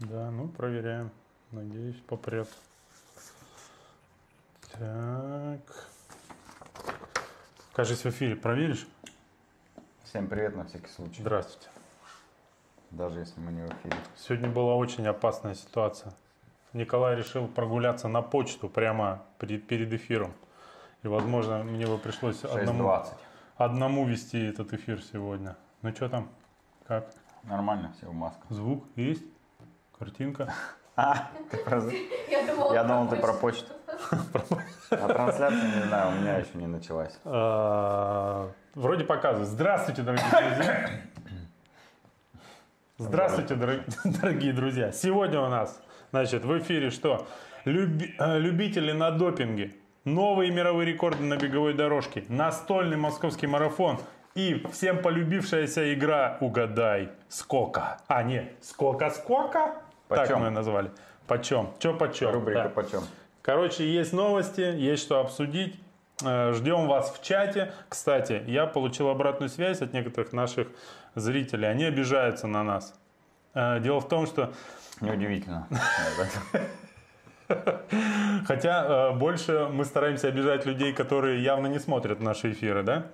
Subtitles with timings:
[0.00, 1.10] Да, ну проверяем.
[1.52, 2.48] Надеюсь, попрет.
[4.72, 5.60] Так.
[7.72, 8.86] Кажись, в эфире проверишь?
[10.04, 11.22] Всем привет на всякий случай.
[11.22, 11.68] Здравствуйте.
[12.90, 13.96] Даже если мы не в эфире.
[14.16, 16.12] Сегодня была очень опасная ситуация.
[16.74, 20.34] Николай решил прогуляться на почту прямо перед, перед эфиром.
[21.04, 23.14] И, возможно, мне бы пришлось одному, 6.20.
[23.56, 25.56] одному вести этот эфир сегодня.
[25.80, 26.28] Ну что там?
[26.86, 27.14] Как?
[27.44, 28.44] Нормально, все в масках.
[28.50, 29.24] Звук есть?
[29.98, 30.52] Картинка?
[30.98, 31.28] А.
[32.30, 33.70] Я думала, Я думал, ты про почту.
[34.90, 37.12] А трансляция, не знаю, у меня еще не началась.
[37.26, 39.46] А, Вроде показывает.
[39.46, 40.90] Здравствуйте, дорогие друзья.
[42.96, 44.90] Здравствуйте, дорог- дорогие друзья.
[44.90, 45.78] Сегодня у нас,
[46.12, 47.26] значит, в эфире что?
[47.66, 47.70] Э,
[48.38, 49.74] любители на допинге,
[50.04, 53.98] новые мировые рекорды на беговой дорожке, настольный московский марафон
[54.34, 59.74] и всем полюбившаяся игра «Угадай, сколько?» А, не, «Сколько-сколько?»
[60.08, 60.38] Так Почем?
[60.38, 60.90] мы ее назвали.
[61.26, 61.70] Почем?
[61.78, 62.30] Че почем?
[62.30, 62.68] Рубрика Да.
[62.68, 63.02] почем?
[63.42, 65.78] Короче, есть новости, есть что обсудить.
[66.24, 67.72] Э, Ждем вас в чате.
[67.88, 70.68] Кстати, я получил обратную связь от некоторых наших
[71.14, 71.68] зрителей.
[71.68, 72.94] Они обижаются на нас.
[73.54, 74.52] Э, Дело в том, что
[75.00, 75.68] Неудивительно.
[78.46, 83.06] Хотя э, больше мы стараемся обижать людей, которые явно не смотрят наши эфиры, да?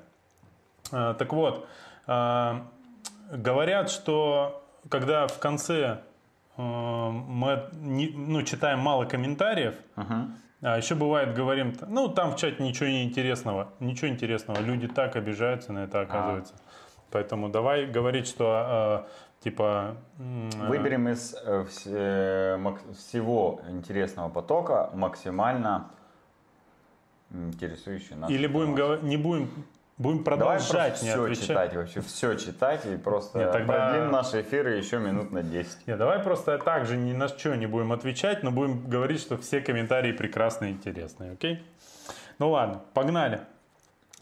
[0.91, 1.67] Так вот,
[2.07, 6.01] говорят, что когда в конце
[6.57, 9.75] мы не- ну, читаем мало комментариев,
[10.63, 15.17] а еще бывает говорим, ну там в чате ничего не интересного, ничего интересного, люди так
[15.17, 16.55] обижаются на это оказывается.
[17.11, 24.91] Поэтому давай говорить, что э, типа м, э, Выберем из э, э, всего интересного потока
[24.95, 25.91] максимально
[27.31, 28.31] интересующий нас.
[28.31, 28.75] или будем
[29.07, 29.51] не будем
[30.03, 31.47] будем Давай продолжать просто не все отвечать.
[31.47, 35.87] читать вообще, все читать и просто Нет, тогда- продлим наши эфиры еще минут на 10.
[35.87, 39.61] Не, давай просто также ни на что не будем отвечать, но будем говорить, что все
[39.61, 41.63] комментарии прекрасные и интересные, окей?
[42.39, 43.41] Ну ладно, погнали.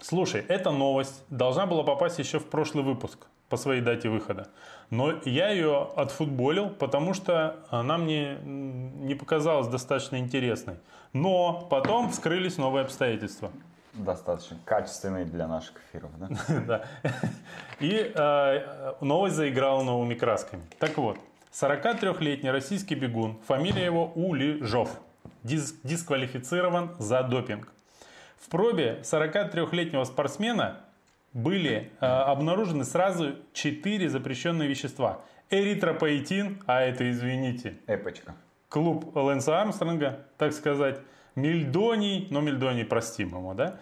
[0.00, 4.48] Слушай, эта новость должна была попасть еще в прошлый выпуск по своей дате выхода.
[4.90, 10.76] Но я ее отфутболил, потому что она мне не показалась достаточно интересной.
[11.12, 13.50] Но потом вскрылись новые обстоятельства.
[13.92, 16.28] Достаточно качественный для наших эфиров, да?
[16.66, 16.84] Да.
[17.80, 20.62] И э, новость заиграла новыми красками.
[20.78, 21.18] Так вот,
[21.52, 24.90] 43-летний российский бегун, фамилия его Улижов,
[25.42, 27.72] дис- дисквалифицирован за допинг.
[28.38, 30.80] В пробе 43-летнего спортсмена
[31.32, 35.20] были э, обнаружены сразу 4 запрещенные вещества.
[35.50, 38.34] Эритропоэтин, а это, извините, Эпочка.
[38.68, 41.00] клуб Лэнса Армстронга, так сказать,
[41.34, 43.76] мельдоний, но мельдоний простим ему, да?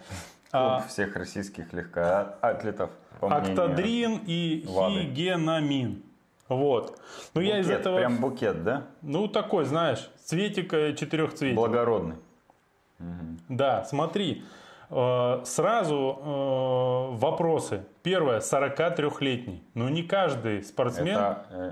[0.51, 2.89] А, всех российских легкоатлетов.
[3.21, 5.01] Октадрин и Лады.
[5.01, 6.03] хигенамин.
[6.47, 6.99] Вот.
[7.35, 7.97] Ну, я из Букет, этого...
[7.97, 8.83] Прям букет, да?
[9.03, 11.55] Ну, такой, знаешь, цветик четырехцветик.
[11.55, 12.15] Благородный.
[13.47, 14.43] Да, смотри.
[14.89, 17.85] э, Сразу э, вопросы.
[18.01, 19.63] Первое, 43-летний.
[19.75, 21.15] Ну, не каждый спортсмен...
[21.15, 21.71] Это, э,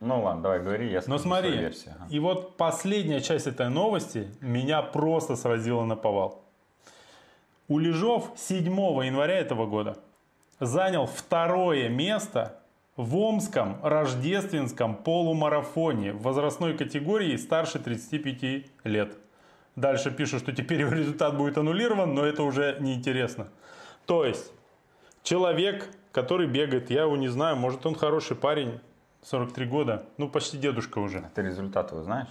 [0.00, 1.94] ну ладно, давай говори, я Но скажу смотри, версию.
[1.98, 2.06] Ага.
[2.10, 6.44] и вот последняя часть этой новости меня просто сразила на повал.
[7.66, 9.98] Улежов 7 января этого года
[10.60, 12.58] занял второе место
[12.96, 19.16] в Омском рождественском полумарафоне в возрастной категории старше 35 лет.
[19.76, 23.48] Дальше пишут, что теперь его результат будет аннулирован, но это уже неинтересно.
[24.06, 24.50] То есть,
[25.22, 28.80] человек, который бегает, я его не знаю, может он хороший парень,
[29.22, 31.22] 43 года, ну почти дедушка уже.
[31.34, 32.28] Ты результат его знаешь?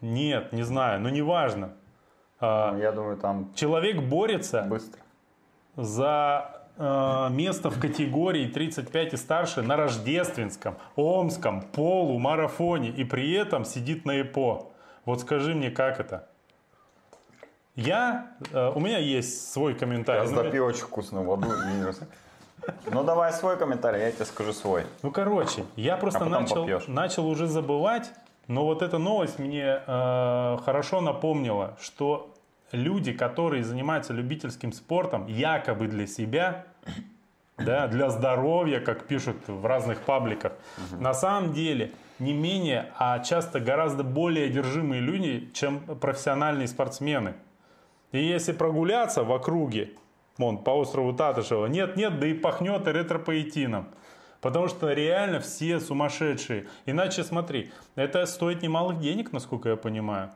[0.00, 1.72] Нет, не знаю, но неважно.
[2.40, 5.00] А, Ну, я думаю, там Человек борется быстро.
[5.76, 13.64] за э, место в категории 35 и старше на рождественском, омском полумарафоне и при этом
[13.64, 14.70] сидит на ЭПО.
[15.04, 16.28] Вот скажи мне, как это?
[17.74, 20.22] Я, э, у меня есть свой комментарий.
[20.28, 21.48] Я Ну, допил очень вкусную воду.
[22.90, 24.84] Ну давай свой комментарий, я тебе скажу свой.
[25.02, 26.86] Ну, короче, я просто А начал, попьешь.
[26.86, 28.10] начал уже забывать,
[28.46, 32.34] но вот эта новость мне э, хорошо напомнила, что
[32.72, 36.64] люди, которые занимаются любительским спортом, якобы для себя,
[37.56, 40.52] да, для здоровья, как пишут в разных пабликах,
[40.92, 47.34] на самом деле не менее, а часто гораздо более одержимые люди, чем профессиональные спортсмены.
[48.12, 49.92] И если прогуляться в округе,
[50.38, 53.88] вон, по острову Татышева, нет-нет, да и пахнет эритропоэтином.
[54.40, 56.68] Потому что реально все сумасшедшие.
[56.86, 60.30] Иначе смотри, это стоит немалых денег, насколько я понимаю.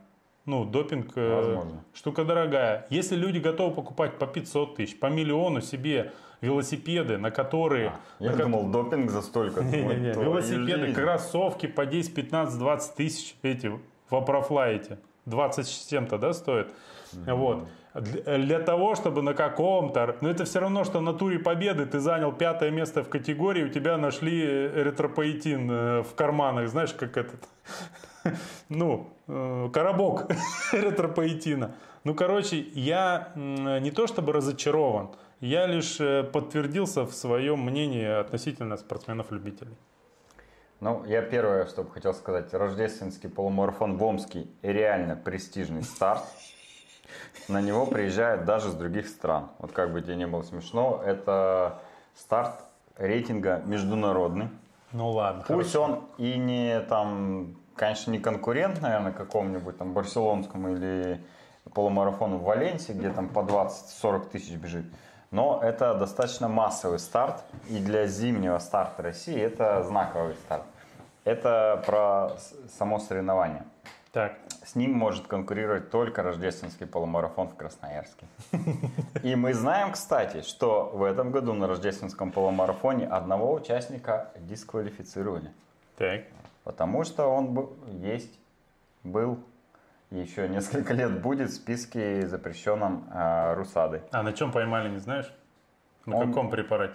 [0.44, 1.84] Ну, допинг э, Возможно.
[1.94, 2.84] штука дорогая.
[2.90, 7.92] Если люди готовы покупать по 500 тысяч, по миллиону себе велосипеды, на которые...
[8.18, 9.60] Я на ко- думал, допинг за столько.
[9.60, 10.94] Велосипеды, жизнь.
[10.94, 13.70] кроссовки по 10, 15, 20 тысяч эти
[14.10, 14.98] в Апрофлайте.
[15.26, 16.72] 20 с чем-то, да, стоит?
[17.12, 17.68] Вот.
[17.94, 20.16] Для, того, чтобы на каком-то...
[20.22, 23.68] Но это все равно, что на туре победы ты занял пятое место в категории, у
[23.68, 27.48] тебя нашли эритропоэтин э, в карманах, знаешь, как этот...
[28.68, 30.30] Ну, э, коробок
[30.72, 31.74] эритропоэтина.
[32.04, 35.10] Ну, короче, я не то чтобы разочарован,
[35.40, 39.76] я лишь э, подтвердился в своем мнении относительно спортсменов-любителей.
[40.80, 42.54] Ну, я первое, что бы хотел сказать.
[42.54, 46.22] Рождественский полумарафон в Омске реально престижный старт.
[47.48, 49.48] На него приезжают даже с других стран.
[49.58, 51.78] Вот как бы тебе не было смешно, это
[52.16, 52.54] старт
[52.96, 54.48] рейтинга международный.
[54.92, 55.44] Ну ладно.
[55.46, 61.22] Пусть он и не там, конечно, не конкурент, наверное, какому-нибудь там барселонскому или
[61.74, 64.84] полумарафону в Валенсии, где там по 20-40 тысяч бежит.
[65.30, 70.64] Но это достаточно массовый старт, и для зимнего старта России это знаковый старт.
[71.24, 72.32] Это про
[72.76, 73.64] само соревнование.
[74.12, 78.26] Так, С ним может конкурировать только рождественский полумарафон в Красноярске.
[79.22, 85.50] И мы знаем, кстати, что в этом году на рождественском полумарафоне одного участника дисквалифицировали.
[85.96, 86.22] так.
[86.64, 88.38] Потому что он был, есть,
[89.02, 89.40] был
[90.12, 94.02] еще несколько лет будет в списке запрещенном э, Русады.
[94.12, 95.34] А на чем поймали, не знаешь?
[96.06, 96.94] На Он- каком препарате?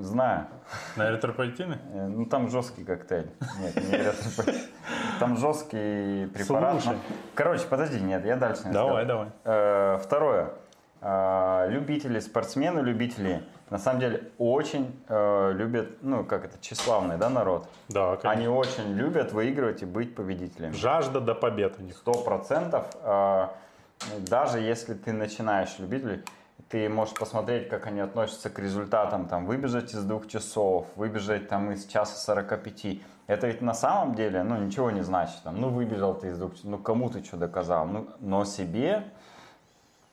[0.00, 0.46] Знаю.
[0.96, 1.78] На эритропоэтине?
[1.92, 3.30] Э, Ну там жесткий коктейль.
[3.60, 4.60] Нет, не эритропоэтин.
[5.20, 6.82] Там жесткий препарат.
[6.82, 6.98] Слушай.
[7.34, 9.08] Короче, подожди, нет, я дальше не Давай, расскажу.
[9.08, 9.28] давай.
[9.44, 10.50] Э, Второе.
[11.00, 17.66] Э, Любители, спортсмены, любители, на самом деле очень любят, ну как это, тщеславный, да, народ?
[17.88, 18.30] Да, конечно.
[18.30, 20.72] Они очень любят выигрывать и быть победителями.
[20.74, 21.96] Жажда до побед у них.
[21.96, 22.84] Сто процентов.
[24.18, 26.22] Даже если ты начинаешь любителей,
[26.72, 31.70] ты можешь посмотреть, как они относятся к результатам, там, выбежать из двух часов, выбежать там
[31.70, 32.98] из часа 45.
[33.26, 35.36] Это ведь на самом деле, ну, ничего не значит.
[35.44, 37.86] Там, ну, выбежал ты из двух часов, ну, кому ты что доказал?
[37.86, 39.04] Ну, но себе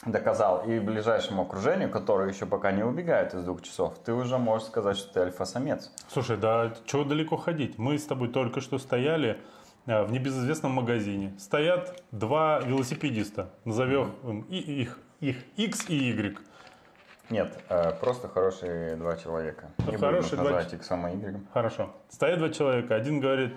[0.06, 4.68] доказал и ближайшему окружению, которое еще пока не убегает из двух часов, ты уже можешь
[4.68, 5.94] сказать, что ты альфа-самец.
[6.10, 7.78] Слушай, да чего далеко ходить?
[7.78, 9.40] Мы с тобой только что стояли
[9.86, 11.34] э, в небезызвестном магазине.
[11.40, 13.50] Стоят два велосипедиста.
[13.64, 16.49] Назовем их, их X и Y.
[17.30, 19.70] Нет, э, просто хорошие два человека.
[19.88, 21.40] Не хорошие будем два называть их самым Y.
[21.54, 21.92] Хорошо.
[22.10, 22.96] Стоят два человека.
[22.96, 23.54] Один говорит,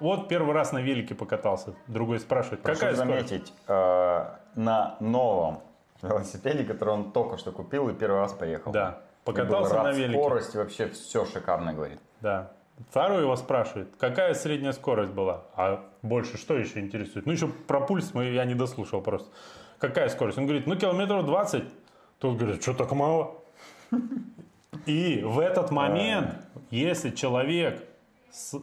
[0.00, 1.74] вот первый раз на велике покатался.
[1.86, 3.28] Другой спрашивает, Прошу какая скорость?
[3.28, 4.24] заметить, э,
[4.54, 5.60] на новом
[6.02, 8.72] велосипеде, который он только что купил и первый раз поехал.
[8.72, 9.00] Да.
[9.22, 10.20] И Покатался на велике.
[10.20, 11.98] скорости, вообще все шикарно, говорит.
[12.20, 12.52] Да.
[12.90, 15.44] Второй его спрашивает, какая средняя скорость была?
[15.56, 17.24] А больше что еще интересует?
[17.24, 19.30] Ну, еще про пульс мы, я не дослушал просто.
[19.78, 20.36] Какая скорость?
[20.38, 21.64] Он говорит, ну, километров 20.
[22.18, 23.34] Тот говорит, что так мало?
[24.86, 26.34] И в этот момент,
[26.70, 27.82] если человек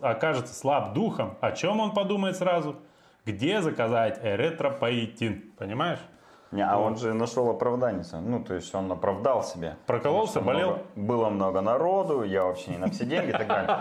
[0.01, 2.77] окажется слаб духом, о чем он подумает сразу?
[3.25, 5.53] Где заказать эритропоэтин?
[5.57, 5.99] Понимаешь?
[6.53, 8.03] Не, а он же нашел оправдание.
[8.13, 9.75] Ну, то есть он оправдал себя.
[9.87, 10.67] Прокололся, Потому болел?
[10.69, 13.77] много- было много народу, я вообще не на все деньги и так далее.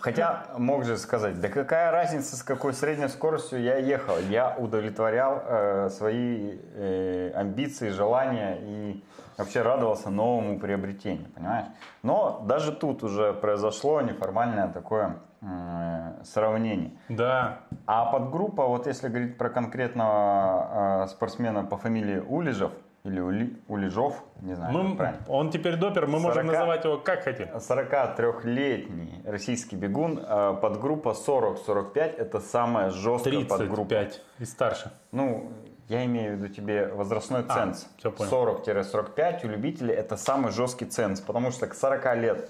[0.00, 4.14] Хотя мог же сказать, да какая разница, с какой средней скоростью я ехал.
[4.28, 9.04] Я удовлетворял э, свои э, амбиции, желания и
[9.38, 11.66] вообще радовался новому приобретению, понимаешь?
[12.02, 16.92] Но даже тут уже произошло неформальное такое э, сравнение.
[17.08, 17.60] Да.
[17.86, 22.72] А подгруппа, вот если говорить про конкретного э, спортсмена по фамилии Улижев,
[23.04, 25.24] или Ули, Улижов, не знаю, Мы- правильно.
[25.26, 26.52] он теперь допер, мы можем 40.
[26.52, 27.48] называть его как хотим.
[27.48, 33.88] 43-летний российский бегун, э, подгруппа 40-45, это самая жесткая подгруппа.
[33.88, 34.92] 35 и старше.
[35.10, 35.50] Ну,
[35.92, 37.86] я имею в виду тебе возрастной А, ценз.
[38.10, 38.30] понял.
[38.30, 42.48] 40-45 у любителей это самый жесткий ценз, потому что к 40 лет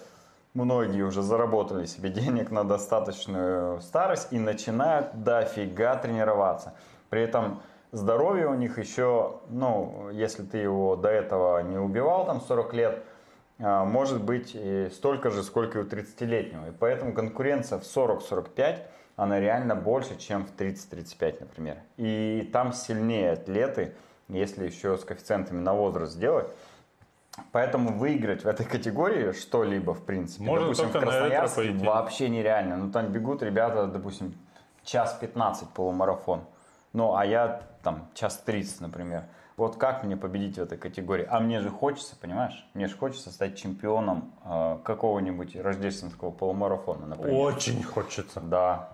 [0.54, 6.74] многие уже заработали себе денег на достаточную старость и начинают дофига тренироваться.
[7.10, 12.40] При этом здоровье у них еще, ну, если ты его до этого не убивал, там
[12.40, 13.02] 40 лет,
[13.58, 14.56] а, может быть
[14.94, 16.68] столько же, сколько и у 30-летнего.
[16.68, 18.78] И поэтому конкуренция в 40-45,
[19.16, 21.78] она реально больше, чем в 30-35, например.
[21.96, 23.94] И там сильнее атлеты,
[24.28, 26.48] если еще с коэффициентами на возраст сделать.
[27.50, 32.76] Поэтому выиграть в этой категории что-либо, в принципе, Можно допустим, в Красноярске вообще нереально.
[32.76, 34.34] Ну, там бегут ребята, допустим,
[34.84, 36.44] час 15 полумарафон.
[36.92, 39.24] Ну, а я там час 30, например.
[39.56, 41.26] Вот как мне победить в этой категории?
[41.28, 42.66] А мне же хочется, понимаешь?
[42.74, 47.34] Мне же хочется стать чемпионом э, какого-нибудь рождественского полумарафона, например.
[47.34, 48.40] Очень хочется.
[48.40, 48.90] Да.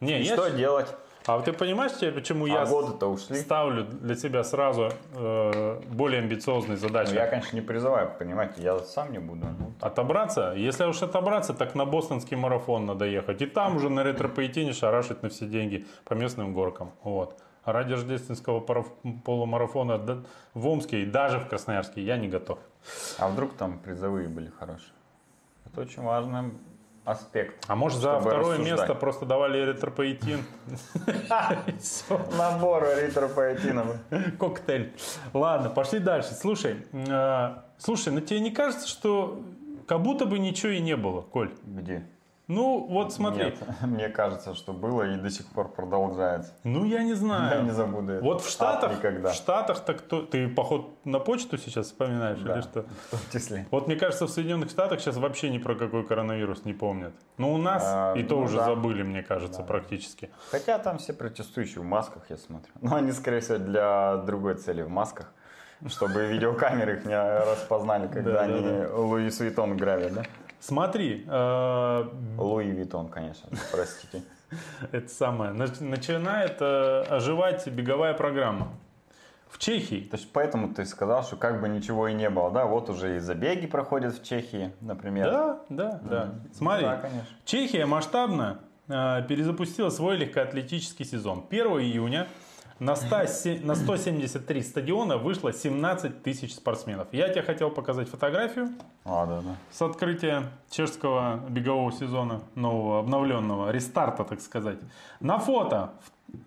[0.00, 0.94] Не, И я что делать?
[1.26, 3.36] А ты понимаешь, почему А я годы-то ушли.
[3.36, 7.10] ставлю для себя сразу э, более амбициозные задачи?
[7.10, 9.46] Ну, я, конечно, не призываю, понимаете, я сам не буду.
[9.58, 10.52] Ну, Отобраться?
[10.56, 13.42] Если уж отобраться, так на бостонский марафон надо ехать.
[13.42, 16.92] И там уже на ретро-поэтине шарашить на все деньги по местным горкам.
[17.02, 17.36] Вот.
[17.64, 18.60] А ради рождественского
[19.24, 20.22] полумарафона
[20.54, 22.60] в Омске и даже в Красноярске я не готов.
[23.18, 24.92] а вдруг там призовые были хорошие?
[25.64, 26.52] Это очень важный
[27.06, 27.64] аспект.
[27.68, 28.78] А может за второе рассуждать.
[28.80, 30.44] место просто давали ретро-поэтин?
[31.80, 32.20] Всё.
[32.36, 33.96] Набор эритропоэтинов.
[34.38, 34.92] Коктейль.
[35.32, 36.34] Ладно, пошли дальше.
[36.34, 39.40] Слушай, э, слушай, ну тебе не кажется, что
[39.86, 41.54] как будто бы ничего и не было, Коль?
[41.64, 42.06] Где?
[42.48, 43.46] Ну, вот смотри.
[43.46, 46.52] Нет, мне кажется, что было и до сих пор продолжается.
[46.62, 47.56] Ну, я не знаю.
[47.58, 48.24] Я не забуду это.
[48.24, 49.30] Вот в Штатах, Ад никогда.
[49.30, 50.22] в Штатах так кто...
[50.22, 52.54] Ты, поход, на почту сейчас вспоминаешь Да.
[52.54, 52.82] или что?
[53.06, 53.66] В том числе.
[53.72, 57.14] Вот мне кажется, в Соединенных Штатах сейчас вообще ни про какой коронавирус не помнят.
[57.36, 58.66] Ну, у нас А, и то ну уже да.
[58.66, 60.30] забыли, мне кажется, практически.
[60.50, 62.72] Хотя там все протестующие в масках, я смотрю.
[62.80, 65.32] Но они, скорее всего, для другой цели в масках.
[65.88, 68.94] Чтобы видеокамеры их не распознали, когда Да, да, они да.
[68.94, 70.22] Луис грабят, да?
[70.60, 72.04] Смотри, э,
[72.38, 74.22] Луи Виттон, конечно, простите.
[74.92, 78.68] это самое, нач- начинает э, оживать беговая программа.
[79.48, 82.66] В Чехии То есть поэтому ты сказал, что как бы ничего и не было, да?
[82.66, 85.30] Вот уже и забеги проходят в Чехии, например.
[85.30, 86.34] Да, да, да.
[86.52, 87.26] Смотри, Да, конечно.
[87.44, 88.58] Чехия масштабно
[88.88, 91.44] э, перезапустила свой легкоатлетический сезон.
[91.48, 92.26] 1 июня
[92.78, 97.08] на, 100 се- на 173 стадиона вышло 17 тысяч спортсменов.
[97.12, 98.68] Я тебе хотел показать фотографию
[99.04, 99.56] А, да, да.
[99.70, 104.78] с открытия чешского бегового сезона, нового, обновленного, рестарта, так сказать.
[105.20, 105.92] На фото,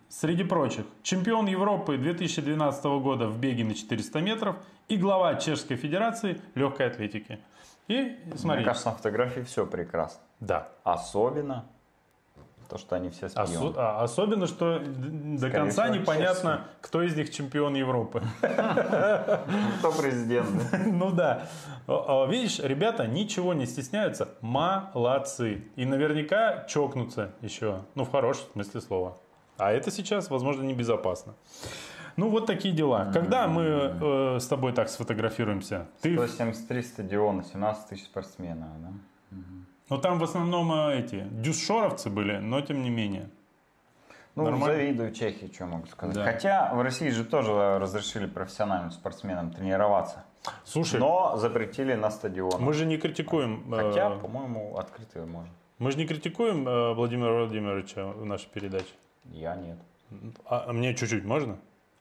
[0.09, 4.55] среди прочих, чемпион Европы 2012 года в беге на 400 метров
[4.87, 7.39] и глава Чешской Федерации легкой атлетики.
[7.87, 10.21] И смотри, Мне кажется, на фотографии все прекрасно.
[10.39, 11.65] да, Особенно
[12.69, 13.75] то, что они все Осо- спьют.
[13.77, 18.21] а, особенно, что до Скорее конца всего, непонятно, кто из них чемпион Европы.
[18.41, 20.49] Кто президент?
[20.85, 21.47] Ну да.
[21.87, 24.29] А, Видишь, ребята ничего не стесняются.
[24.41, 25.63] Молодцы.
[25.75, 27.81] И наверняка чокнутся еще.
[27.95, 29.17] Ну, в хорошем смысле слова.
[29.57, 31.33] А это сейчас, возможно, небезопасно.
[32.17, 33.11] Ну, вот такие дела.
[33.13, 35.87] Когда мы э, с тобой так сфотографируемся?
[36.01, 39.37] Ты, 173 стадиона, 17 тысяч спортсменов, да?
[39.89, 43.29] Ну, там в основном э, эти дюшоровцы были, но тем не менее.
[44.35, 44.75] Ну, Нормально.
[44.75, 46.15] завидую Чехии, что могу сказать.
[46.15, 46.23] Да.
[46.23, 50.23] Хотя в России же тоже разрешили профессиональным спортсменам тренироваться.
[50.63, 52.59] Слушай, Но запретили на стадионах.
[52.59, 53.73] мы же не критикуем...
[53.73, 55.49] э, Хотя, по-моему, открытые можно.
[55.79, 58.93] Мы же не критикуем э, Владимира Владимировича в нашей передаче.
[59.25, 59.77] Я нет.
[60.45, 61.57] А, а мне чуть-чуть можно?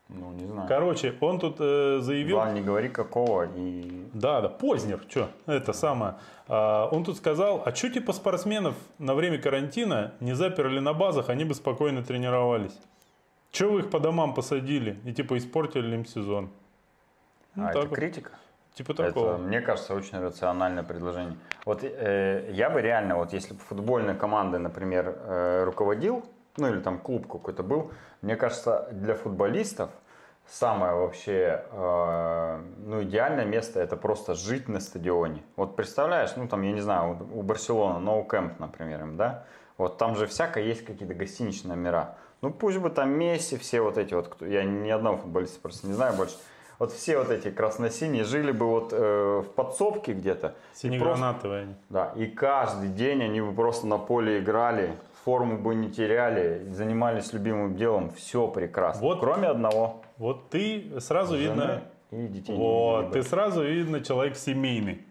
[0.08, 0.66] Ну, не знаю.
[0.68, 2.36] Короче, он тут э, заявил...
[2.36, 4.06] Главное, не говори какого и...
[4.14, 6.14] Да, да, Познер, что, это самое.
[6.46, 11.28] А, он тут сказал, а что типа спортсменов на время карантина не заперли на базах,
[11.28, 12.78] они бы спокойно тренировались.
[13.50, 16.50] Че вы их по домам посадили и типа испортили им сезон?
[17.54, 17.90] Ну, а, это вот.
[17.90, 18.30] критика?
[18.74, 19.36] Типа Это, такого.
[19.36, 21.36] мне кажется, очень рациональное предложение.
[21.66, 26.24] Вот э, я бы реально, вот если бы футбольной командой, например, э, руководил,
[26.58, 27.90] ну или там клуб какой-то был,
[28.22, 29.90] мне кажется, для футболистов
[30.46, 35.42] самое вообще э, ну, идеальное место это просто жить на стадионе.
[35.56, 39.44] Вот представляешь, ну там, я не знаю, у, у Барселоны, Ноу-Кэмп, например, им, да?
[39.76, 42.16] Вот там же всякое есть какие-то гостиничные номера.
[42.40, 45.86] Ну пусть бы там Месси, все вот эти вот, кто, я ни одного футболиста просто
[45.86, 46.34] не знаю больше.
[46.78, 50.48] Вот все вот эти красно-синие жили бы вот э, в подсобке где-то.
[50.48, 51.74] Просто- Синегранатовые они.
[51.88, 54.92] да, и каждый день они бы просто на поле играли,
[55.28, 59.02] форму бы не теряли, занимались любимым делом, все прекрасно.
[59.02, 59.20] Вот.
[59.20, 60.00] Кроме одного.
[60.16, 61.82] Вот ты сразу жены видно...
[62.10, 62.56] И детей.
[62.56, 65.02] Вот, ты сразу видно человек семейный.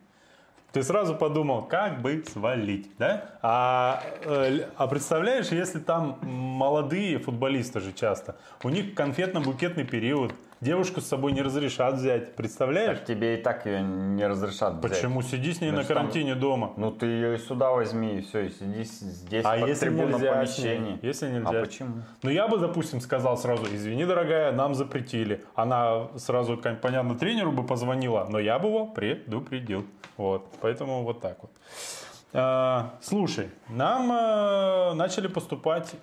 [0.71, 3.37] Ты сразу подумал, как бы свалить, да?
[3.43, 11.01] А, э, а представляешь, если там молодые футболисты же часто, у них конфетно-букетный период, девушку
[11.01, 12.97] с собой не разрешат взять, представляешь?
[12.99, 14.91] Так тебе и так ее не разрешат взять.
[14.91, 15.21] Почему?
[15.21, 16.73] Сиди с ней на Значит, там- карантине дома.
[16.77, 20.33] Ну ты ее и сюда возьми, и все, и сиди здесь А под если нельзя
[20.33, 20.99] помещении.
[21.01, 21.61] Если А нельзя?
[21.61, 21.93] почему?
[22.23, 25.43] Ну, я бы, допустим, сказал сразу, извини, дорогая, нам запретили.
[25.55, 29.85] Она сразу, понятно, тренеру бы позвонила, но я бы его предупредил.
[30.17, 31.51] Вот, поэтому вот так вот.
[32.33, 35.93] А, слушай, нам э, начали поступать,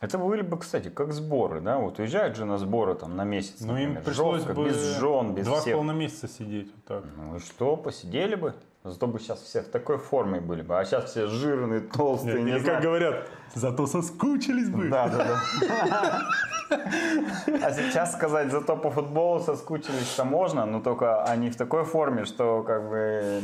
[0.00, 1.78] Это были бы, кстати, как сборы, да?
[1.78, 5.34] Вот уезжают же на сборы там на месяц, ну, им пришлось жестко, бы без жен,
[5.34, 5.74] без два с всех.
[5.74, 7.04] половиной месяца сидеть вот так.
[7.16, 8.54] Ну и что, посидели бы?
[8.84, 10.78] Зато бы сейчас все в такой форме были бы.
[10.78, 12.74] А сейчас все жирные, толстые, Нет, не знаю.
[12.76, 14.88] как говорят, зато соскучились бы.
[14.88, 16.22] Да, да, да.
[16.70, 22.62] А сейчас сказать, зато по футболу соскучились-то можно, но только они в такой форме, что
[22.62, 23.42] как бы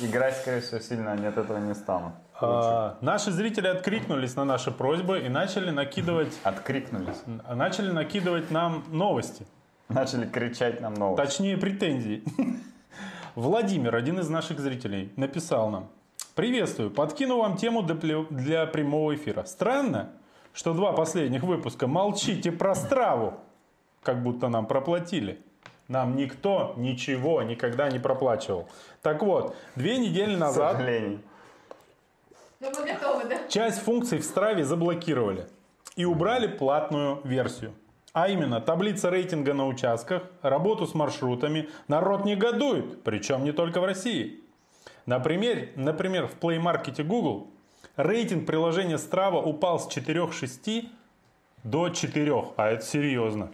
[0.00, 2.14] играть, скорее всего, сильно они от этого не станут.
[2.46, 7.22] А, наши зрители откликнулись на наши просьбы и начали накидывать, Откликнулись.
[7.48, 9.46] начали накидывать нам новости.
[9.88, 11.24] Начали кричать нам новости.
[11.24, 12.22] Точнее, претензии.
[13.34, 15.88] Владимир, один из наших зрителей, написал нам.
[16.34, 19.44] Приветствую, подкину вам тему для, прямого эфира.
[19.44, 20.10] Странно,
[20.52, 23.34] что два последних выпуска молчите про страву,
[24.02, 25.40] как будто нам проплатили.
[25.88, 28.68] Нам никто ничего никогда не проплачивал.
[29.02, 31.20] Так вот, две недели К назад сожалению.
[32.64, 33.48] Мы готовы, да?
[33.48, 35.46] часть функций в Страве заблокировали
[35.96, 37.74] и убрали платную версию.
[38.12, 41.68] А именно, таблица рейтинга на участках, работу с маршрутами.
[41.88, 44.40] Народ негодует, причем не только в России.
[45.06, 47.48] Например, например в Play Market Google
[47.96, 50.88] рейтинг приложения Strava упал с 4,6
[51.64, 53.50] до 4, а это серьезно.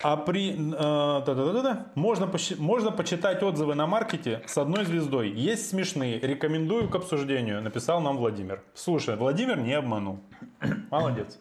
[0.00, 0.52] А при...
[0.52, 5.30] э, да-да-да-да, можно, посчи- можно почитать отзывы на маркете с одной звездой.
[5.30, 6.20] Есть смешные.
[6.20, 8.62] Рекомендую к обсуждению, написал нам Владимир.
[8.74, 10.20] Слушай, Владимир не обманул.
[10.90, 11.38] Молодец.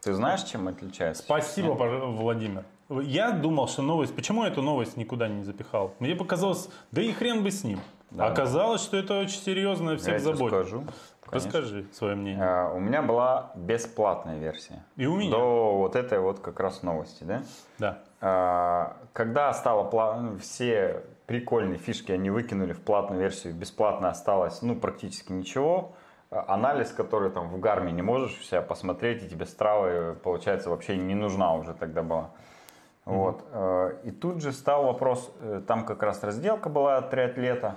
[0.00, 1.22] Ты знаешь, чем отличается?
[1.22, 2.64] Спасибо, пож- Владимир.
[3.02, 4.14] Я думал, что новость...
[4.16, 5.92] Почему я эту новость никуда не запихал?
[5.98, 7.80] Мне показалось, да и хрен бы с ним.
[8.10, 8.26] Да.
[8.28, 10.48] Оказалось, что это очень серьезно Я всех тебе заботит.
[10.66, 10.84] скажу.
[11.28, 11.50] Конечно.
[11.50, 12.42] Расскажи свое мнение.
[12.44, 14.84] А, У меня была бесплатная версия.
[14.96, 15.30] И у меня.
[15.30, 17.42] До вот этой вот как раз новости, да?
[17.78, 17.98] Да.
[18.20, 24.62] А, Когда стало пла- ну, все прикольные фишки они выкинули в платную версию, бесплатно осталось,
[24.62, 25.92] ну, практически ничего.
[26.30, 30.70] А, Анализ, который там в гарме не можешь у себя посмотреть, и тебе стравы, получается,
[30.70, 32.30] вообще не нужна уже тогда была.
[33.04, 33.42] Вот.
[33.52, 37.76] э, И тут же стал вопрос, э, там как раз разделка была триатлета,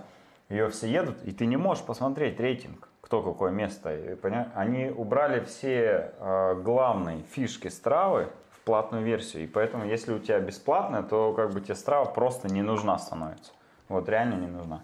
[0.50, 3.94] ее все едут, и ты не можешь посмотреть рейтинг, кто какое место.
[3.94, 4.18] И,
[4.56, 10.40] Они убрали все э, главные фишки стравы в платную версию, и поэтому если у тебя
[10.40, 13.52] бесплатная, то как бы тебе страва просто не нужна становится.
[13.90, 14.82] Вот реально не нужна.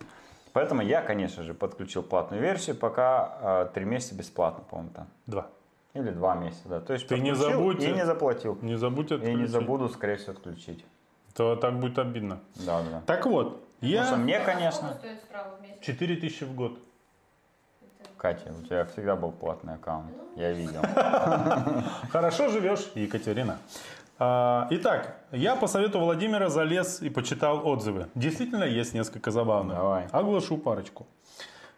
[0.51, 5.07] Поэтому я, конечно же, подключил платную версию, пока э, три месяца бесплатно, по-моему, там.
[5.25, 5.47] Два.
[5.93, 6.81] Или два месяца, да.
[6.81, 8.57] То есть Ты не забудь, и не заплатил.
[8.61, 9.39] Не забудь И отключить.
[9.39, 10.83] не забуду, скорее всего, отключить.
[11.33, 12.39] То так будет обидно.
[12.55, 13.01] Да, да.
[13.05, 14.01] Так вот, я...
[14.01, 15.79] Потому что мне, конечно, стоит справа вместе?
[15.81, 16.79] 4000 в год.
[18.17, 20.11] Катя, у тебя всегда был платный аккаунт.
[20.35, 20.81] Я видел.
[22.11, 23.57] Хорошо живешь, Екатерина.
[24.19, 28.07] А, Итак, я по совету Владимира залез и почитал отзывы.
[28.15, 29.77] Действительно, есть несколько забавных.
[29.77, 30.07] Давай.
[30.11, 31.05] Оглашу парочку.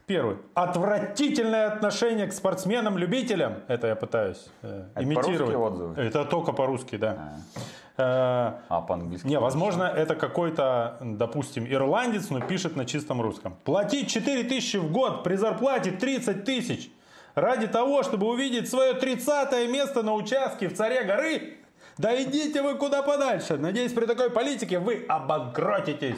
[0.05, 0.37] Первый.
[0.55, 3.57] Отвратительное отношение к спортсменам-любителям.
[3.67, 5.37] Это я пытаюсь э, Это имитировать.
[5.37, 6.01] по-русски отзывы?
[6.01, 7.17] Это только по-русски, да.
[7.19, 7.59] А,
[8.03, 9.27] А по-английски?
[9.27, 13.55] Не, возможно, это какой-то, допустим, ирландец, но пишет на чистом русском.
[13.63, 16.91] Платить 4 тысячи в год при зарплате 30 тысяч
[17.35, 21.55] ради того, чтобы увидеть свое 30 место на участке в Царе горы?
[21.97, 23.57] Да идите вы куда подальше.
[23.57, 26.17] Надеюсь, при такой политике вы обанкротитесь.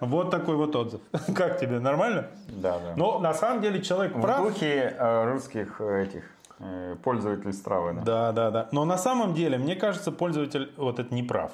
[0.00, 1.00] Вот такой вот отзыв.
[1.36, 2.26] Как тебе, нормально?
[2.48, 2.94] Да, да.
[2.96, 4.42] Но на самом деле человек В прав.
[4.42, 6.24] духе э, русских э, этих
[6.58, 8.00] э, пользователей стравы.
[8.04, 8.32] Да.
[8.32, 8.68] Да, да.
[8.72, 11.52] Но на самом деле, мне кажется, пользователь вот это не прав.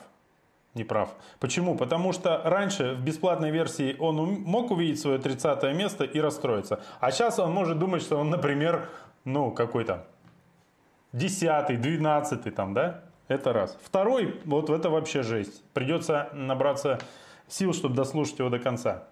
[0.75, 1.11] Не прав.
[1.41, 1.77] Почему?
[1.77, 6.81] Потому что раньше в бесплатной версии он мог увидеть свое 30 место и расстроиться.
[7.01, 8.89] А сейчас он может думать, что он, например,
[9.25, 10.07] ну, какой-то
[11.13, 13.03] 10 12 там, да?
[13.27, 13.79] Это раз.
[13.83, 15.63] Второй, вот это вообще жесть.
[15.73, 16.99] Придется набраться
[17.49, 19.05] сил, чтобы дослушать его до конца.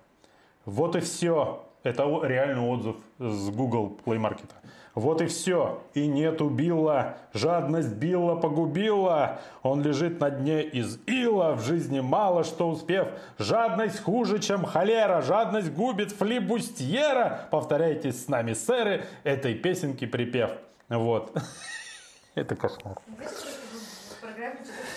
[0.64, 1.64] Вот и все.
[1.82, 4.50] Это реальный отзыв с Google Play Market.
[4.98, 5.80] Вот и все.
[5.94, 7.18] И нету Билла.
[7.32, 9.38] Жадность Билла погубила.
[9.62, 11.54] Он лежит на дне из ила.
[11.54, 13.06] В жизни мало что успев.
[13.38, 15.22] Жадность хуже, чем холера.
[15.22, 17.46] Жадность губит флибустьера.
[17.52, 20.50] Повторяйте с нами, сэры, этой песенки припев.
[20.88, 21.32] Вот.
[22.34, 22.98] Это кошмар.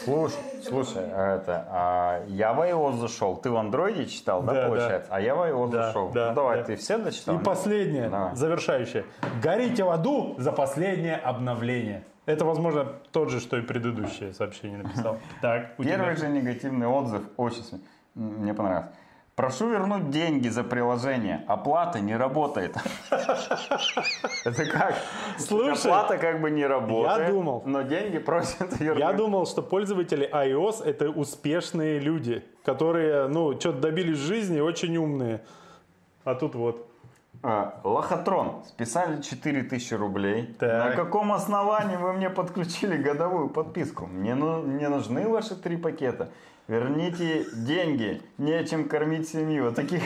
[0.03, 3.35] Слушай, слушай, а это, а я в iOS зашел.
[3.37, 5.09] Ты в андроиде читал, да, Да, получается?
[5.11, 6.09] А я в iOS Да, зашел.
[6.09, 6.63] да, ну давай, да.
[6.63, 7.39] ты все дочитал?
[7.39, 8.35] И последнее, Давай.
[8.35, 9.05] завершающее.
[9.41, 12.03] Горите в аду за последнее обновление.
[12.25, 15.17] Это, возможно, тот же, что и предыдущее сообщение написал.
[15.41, 17.63] Так, Первый же негативный отзыв очень
[18.15, 18.91] мне понравился.
[19.41, 21.43] Прошу вернуть деньги за приложение.
[21.47, 22.75] Оплата не работает.
[24.45, 24.93] Это как?
[25.39, 27.31] Слушай, Оплата как бы не работает.
[27.31, 27.63] думал.
[27.65, 28.99] Но деньги просят вернуть.
[28.99, 34.95] Я думал, что пользователи iOS это успешные люди, которые, ну, что-то добились в жизни, очень
[34.97, 35.41] умные.
[36.23, 36.87] А тут вот.
[37.41, 38.63] А, Лохотрон.
[38.67, 40.55] Списали 4000 рублей.
[40.59, 40.89] Так.
[40.89, 44.05] На каком основании вы мне подключили годовую подписку?
[44.05, 46.29] Мне, ну, мне нужны ваши три пакета.
[46.67, 48.21] Верните деньги.
[48.37, 49.67] Нечем кормить семью.
[49.67, 50.01] О таких,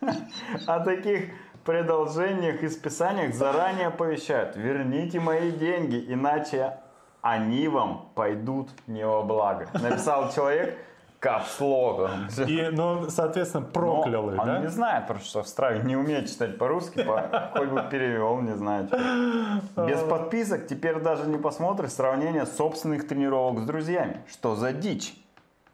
[0.66, 1.30] о таких
[1.64, 4.56] продолжениях и списаниях заранее оповещают.
[4.56, 6.78] Верните мои деньги, иначе
[7.22, 9.68] они вам пойдут не во благо.
[9.74, 10.76] Написал человек,
[11.20, 12.28] Капслогом.
[12.46, 14.58] И, ну, соответственно, проклял их, Но он да?
[14.58, 18.54] не знает, просто что в Страве не умеет читать по-русски, по- хоть бы перевел, не
[18.54, 18.88] знаю.
[18.88, 19.86] что.
[19.86, 24.20] Без подписок теперь даже не посмотришь сравнение собственных тренировок с друзьями.
[24.30, 25.14] Что за дичь?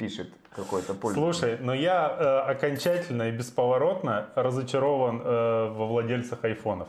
[0.01, 1.39] Пишет какой-то пользователь.
[1.39, 6.89] Слушай, но я э, окончательно и бесповоротно разочарован э, во владельцах айфонов.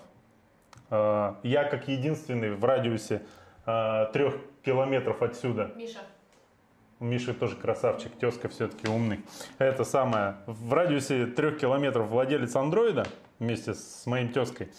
[0.89, 3.21] Э, я как единственный в радиусе
[3.65, 5.99] э, трех километров отсюда Миша.
[7.01, 9.19] У Миши тоже красавчик, тезка все-таки умный.
[9.57, 13.07] Это самое, в радиусе трех километров владелец андроида
[13.39, 14.69] вместе с моим тезкой э,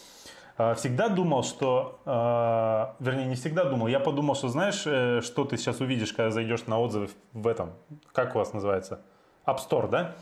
[0.56, 5.56] всегда думал, что, э, вернее, не всегда думал, я подумал, что знаешь, э, что ты
[5.56, 7.70] сейчас увидишь, когда зайдешь на отзывы в этом,
[8.12, 9.00] как у вас называется,
[9.46, 10.14] App Store, да?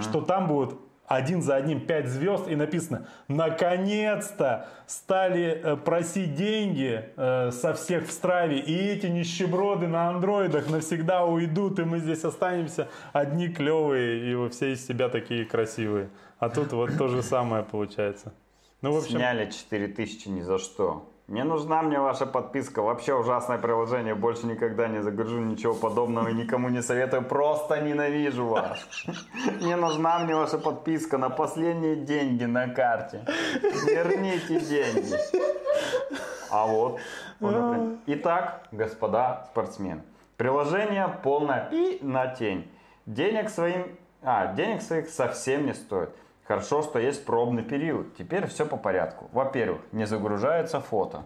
[0.00, 7.02] Что там будут один за одним 5 звезд и написано наконец-то стали э, просить деньги
[7.16, 12.24] э, со всех в страве и эти нищеброды на андроидах навсегда уйдут и мы здесь
[12.24, 17.22] останемся одни клевые и вы все из себя такие красивые а тут вот то же
[17.22, 18.34] самое получается
[18.80, 21.08] ну в общем Сняли 4000 ни за что.
[21.28, 22.80] Не нужна мне ваша подписка.
[22.80, 24.14] Вообще ужасное приложение.
[24.14, 27.22] Больше никогда не загружу ничего подобного и никому не советую.
[27.22, 28.78] Просто ненавижу вас.
[29.60, 33.26] Не нужна мне ваша подписка на последние деньги на карте.
[33.62, 35.16] Верните деньги.
[36.50, 36.98] А вот.
[38.06, 40.02] Итак, господа спортсмены.
[40.38, 42.70] Приложение полное и на тень.
[43.04, 43.98] Денег своим...
[44.22, 46.08] А, денег своих совсем не стоит.
[46.48, 48.16] Хорошо, что есть пробный период.
[48.16, 49.28] Теперь все по порядку.
[49.32, 51.24] Во-первых, не загружается фото.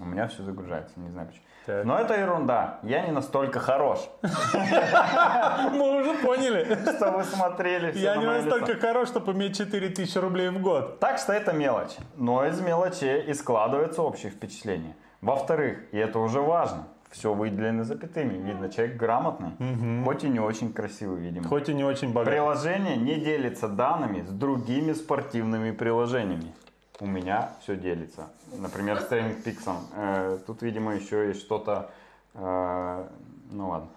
[0.00, 1.44] У меня все загружается, не знаю почему.
[1.66, 1.84] Так.
[1.84, 2.78] Но это ерунда.
[2.82, 6.64] Я не настолько хорош, мы уже поняли
[6.96, 11.32] что вы смотрели я не настолько хорош чтобы иметь 4000 рублей в год Так что
[11.32, 11.96] это мелочь.
[12.16, 14.96] Но из мелочей и складывается общее впечатление.
[15.20, 18.36] Во-вторых, и это уже важно, все выделено запятыми.
[18.36, 19.52] Видно, человек грамотный,
[20.04, 21.48] хоть и не очень красивый, видимо.
[21.48, 26.52] хоть и не очень богатый Приложение не делится данными с другими спортивными приложениями.
[27.00, 28.28] У меня все делится.
[28.58, 29.76] Например, с Training Peaks.
[29.96, 31.90] Э, тут, видимо, еще есть что-то...
[32.34, 33.04] э,
[33.50, 33.88] ну ладно.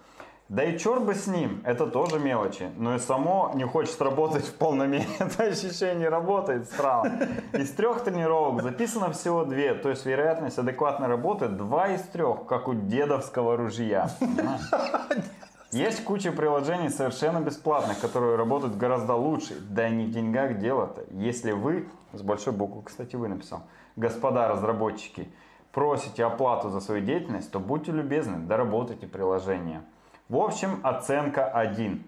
[0.48, 2.70] Да и черт бы с ним, это тоже мелочи.
[2.78, 5.04] Но и само не хочет работать в полной мере.
[5.18, 7.28] Это ощущение работает странно.
[7.52, 9.74] Из трех тренировок записано всего две.
[9.74, 14.10] То есть вероятность адекватной работы два из трех, как у дедовского ружья.
[15.70, 19.54] Есть куча приложений совершенно бесплатных, которые работают гораздо лучше.
[19.68, 21.04] Да и не в деньгах дело-то.
[21.10, 23.64] Если вы, с большой буквы, кстати, вы написал,
[23.96, 25.30] господа разработчики,
[25.72, 29.82] просите оплату за свою деятельность, то будьте любезны, доработайте приложение.
[30.28, 32.04] В общем, оценка 1.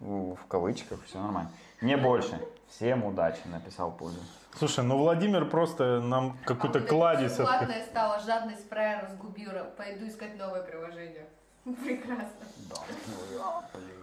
[0.00, 1.50] В кавычках, все нормально.
[1.80, 2.38] Не больше.
[2.68, 4.28] Всем удачи, написал пользователь.
[4.56, 7.36] Слушай, ну Владимир просто нам какой-то А кладезь.
[7.36, 9.64] Платная стала, жадность фраера разгубила.
[9.76, 11.26] Пойду искать новое приложение.
[11.64, 12.26] Прекрасно.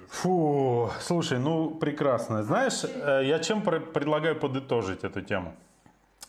[0.10, 2.43] Фу, слушай, ну прекрасно.
[2.43, 5.53] Знаешь, э, я чем пр- предлагаю подытожить эту тему?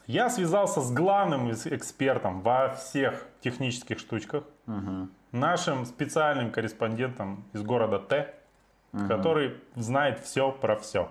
[0.07, 4.45] Я связался с главным экспертом во всех технических штучках,
[5.33, 8.35] нашим специальным корреспондентом из города Т,
[9.09, 11.11] который знает все про все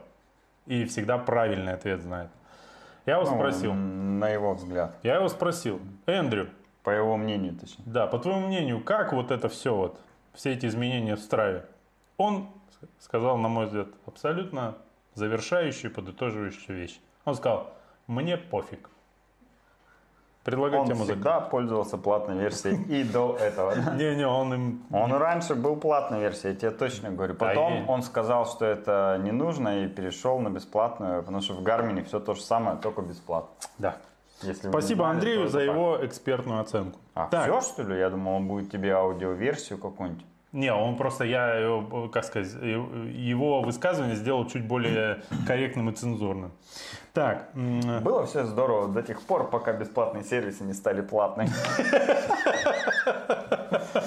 [0.65, 2.29] и всегда правильный ответ знает.
[3.05, 4.95] Я его Ну, спросил, на его взгляд.
[5.03, 6.49] я его спросил, Эндрю,
[6.83, 7.83] По его мнению, точнее.
[7.85, 9.99] да, по твоему мнению, как вот это все вот,
[10.33, 11.65] все эти изменения в страве?
[12.17, 12.49] Он
[12.99, 14.75] сказал, на мой взгляд, абсолютно
[15.15, 16.99] завершающую, подытоживающую вещь.
[17.25, 17.73] Он сказал,
[18.07, 18.89] мне пофиг.
[20.49, 23.73] Предлагаю Он тему всегда пользовался платной версией и до этого.
[23.95, 24.83] Не-не, он им...
[24.91, 27.35] Он раньше был платной версией, я тебе точно говорю.
[27.35, 32.03] Потом он сказал, что это не нужно и перешел на бесплатную, потому что в Гармине
[32.03, 33.49] все то же самое, только бесплатно.
[33.77, 33.97] Да.
[34.41, 35.67] Если Спасибо знали, Андрею за так.
[35.67, 36.97] его экспертную оценку.
[37.13, 37.43] А, Так.
[37.43, 37.99] все что ли?
[37.99, 40.25] Я думал, он будет тебе аудиоверсию какую-нибудь.
[40.51, 41.79] Не, он просто, я,
[42.11, 46.51] как сказать, его высказывание сделал чуть более корректным и цензурным.
[47.13, 51.49] Так, Было все здорово до тех пор, пока бесплатные сервисы не стали платными.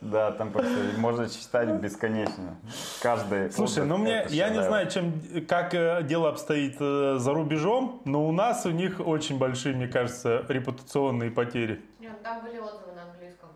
[0.00, 2.56] Да, там просто можно читать бесконечно.
[3.00, 3.50] Каждый.
[3.50, 5.14] Слушай, ну мне, я не знаю, чем,
[5.48, 9.88] как э, дело обстоит э, за рубежом, но у нас у них очень большие, мне
[9.88, 11.80] кажется, репутационные потери.
[12.00, 13.48] Нет, Там были отзывы на английском.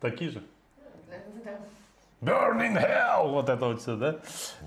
[0.00, 0.42] Такие же.
[2.26, 2.32] Да.
[2.50, 3.30] Burning hell!
[3.30, 4.16] Вот это вот все, да?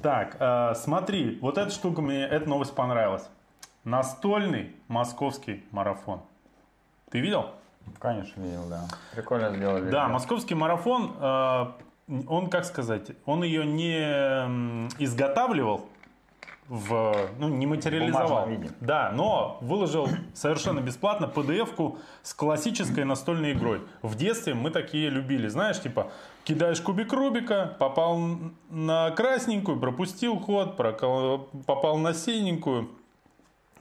[0.01, 3.29] Так, э, смотри, вот эта штука мне, эта новость понравилась.
[3.83, 6.21] Настольный московский марафон.
[7.11, 7.51] Ты видел?
[7.99, 8.85] Конечно, видел, да.
[9.13, 9.89] Прикольно сделали.
[9.89, 11.65] Да, московский марафон, э,
[12.27, 13.99] он, как сказать, он ее не
[15.03, 15.85] изготавливал
[16.69, 18.47] в, ну, не материализовал.
[18.47, 18.69] виде.
[18.79, 23.81] Да, но выложил совершенно бесплатно PDF-ку с классической настольной игрой.
[24.03, 26.11] В детстве мы такие любили, знаешь, типа
[26.43, 28.19] кидаешь кубик Рубика, попал
[28.69, 32.89] на красненькую, пропустил ход, прокол- попал на синенькую,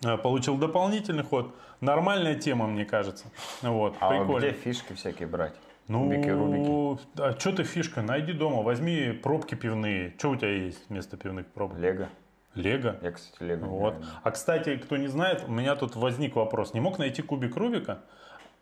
[0.02, 1.54] э, получил дополнительный ход.
[1.82, 3.26] Нормальная тема, мне кажется.
[3.62, 4.38] Вот, А прикольно.
[4.46, 5.54] где фишки всякие брать?
[5.88, 7.00] Ну, Кубики, рубики.
[7.18, 8.02] а что ты фишка?
[8.02, 10.14] Найди дома, возьми пробки пивные.
[10.18, 11.78] Что у тебя есть вместо пивных пробок?
[11.78, 12.08] Лего.
[12.58, 12.96] Лего.
[13.02, 13.66] Я, кстати, Лего.
[13.66, 13.94] Вот.
[14.22, 16.74] А кстати, кто не знает, у меня тут возник вопрос.
[16.74, 18.00] Не мог найти кубик Рубика?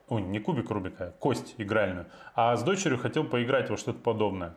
[0.09, 2.07] Ой, не кубик Рубика, а кость игральную.
[2.35, 4.55] А с дочерью хотел поиграть во что-то подобное.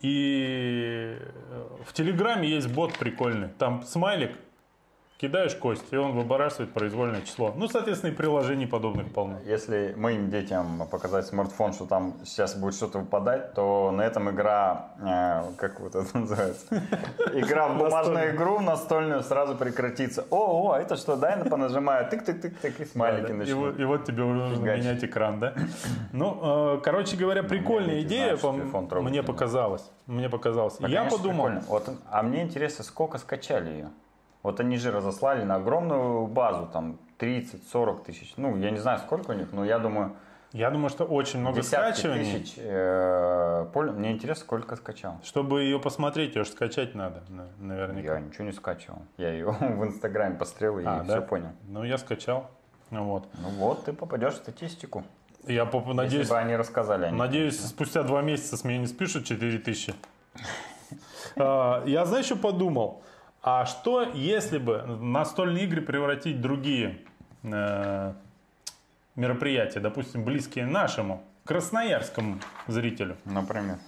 [0.00, 3.48] И э, в Телеграме есть бот прикольный.
[3.58, 4.32] Там смайлик,
[5.20, 7.52] кидаешь кость, и он выбрасывает произвольное число.
[7.54, 9.38] Ну, соответственно, и приложений подобных полно.
[9.44, 14.92] Если моим детям показать смартфон, что там сейчас будет что-то выпадать, то на этом игра,
[14.98, 16.66] э, как вот это называется,
[17.34, 20.24] игра в бумажную игру настольную сразу прекратится.
[20.30, 23.58] О, о, это что, дай я понажимаю, тык-тык-тык-тык, и смайлики и, начнут.
[23.58, 25.54] вот, и вот тебе уже нужно менять экран, да?
[26.12, 28.38] Ну, э, короче говоря, прикольная идея,
[28.92, 29.84] мне показалось.
[30.06, 30.76] Мне показалось.
[30.78, 31.50] Да, Я подумал,
[32.10, 33.90] а мне интересно, сколько скачали ее?
[34.42, 38.32] Вот они же разослали на огромную базу, там 30-40 тысяч.
[38.36, 40.16] Ну, я не знаю, сколько у них, но я думаю,
[40.52, 42.40] я думаю, что очень много скачиваний.
[42.40, 42.54] тысяч.
[42.56, 45.18] э, Мне интересно, сколько скачал.
[45.22, 48.14] Чтобы ее посмотреть, ее же скачать надо, на- наверняка.
[48.14, 49.02] Я ничего не скачивал.
[49.16, 51.20] Я ее в Инстаграме пострел и А, все да?
[51.20, 51.50] понял.
[51.68, 52.50] Ну, я скачал.
[52.90, 53.28] Ну, Вот.
[53.34, 55.04] Ну вот, ты попадешь в статистику.
[55.46, 57.18] Я поп- надеюсь, Если бы они рассказали о ней.
[57.18, 59.94] надеюсь, спустя два месяца с меня не спишут 4000.
[61.36, 63.02] А, Я, знаешь, что подумал?
[63.42, 66.98] А что, если бы настольные игры превратить в другие
[67.42, 68.12] э,
[69.16, 73.16] мероприятия, допустим, близкие нашему, красноярскому зрителю?
[73.24, 73.78] Например.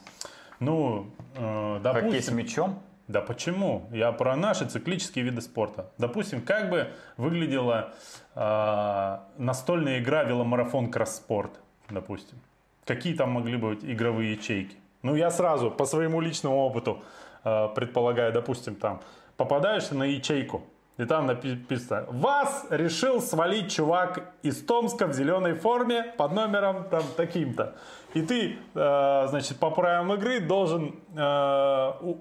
[0.59, 2.37] Ну, э, Хоккей с допустим...
[2.37, 2.83] мячом.
[3.09, 3.89] Да почему?
[3.93, 5.91] Я про наши циклические виды спорта.
[5.99, 6.89] Допустим, как бы
[7.19, 7.93] выглядела
[8.35, 11.61] э, настольная игра веломарафон кросспорт,
[11.91, 12.39] допустим.
[12.87, 14.77] Какие там могли быть игровые ячейки?
[15.03, 17.03] Ну, я сразу по своему личному опыту
[17.45, 19.03] э, предполагаю, допустим, там
[19.37, 20.63] попадаешься на ячейку,
[20.99, 27.03] и там написано, вас решил свалить чувак из Томска в зеленой форме под номером там
[27.17, 27.75] таким-то.
[28.15, 32.19] И ты, э, значит, по правилам игры должен э, у-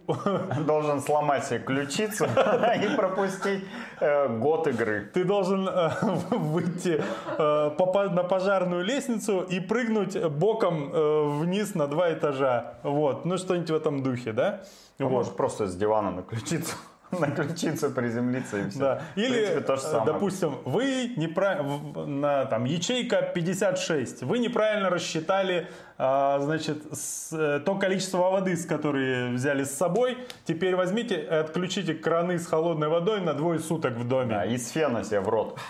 [0.65, 2.26] Должен сломать себе ключицу
[2.84, 3.65] и пропустить
[4.00, 5.12] э, год игры.
[5.13, 5.89] ты должен э,
[6.30, 7.04] выйти
[7.38, 12.76] э, на пожарную лестницу и прыгнуть боком э, вниз на два этажа.
[12.84, 14.62] Вот, ну что-нибудь в этом духе, да?
[14.97, 15.12] Ну, Вот.
[15.12, 16.76] Можешь просто с дивана на ключицу,
[17.19, 18.80] на ключицу приземлиться и все.
[18.80, 19.02] Да.
[19.15, 20.06] Или, принципе, то же э, самое.
[20.13, 27.76] допустим, вы неправильно, на там ячейка 56, вы неправильно рассчитали, а, значит, с- э, то
[27.76, 30.17] количество воды, с которой взяли с собой.
[30.45, 34.36] Теперь возьмите отключите краны с холодной водой на двое суток в доме.
[34.36, 35.60] Да, из фена себе в рот.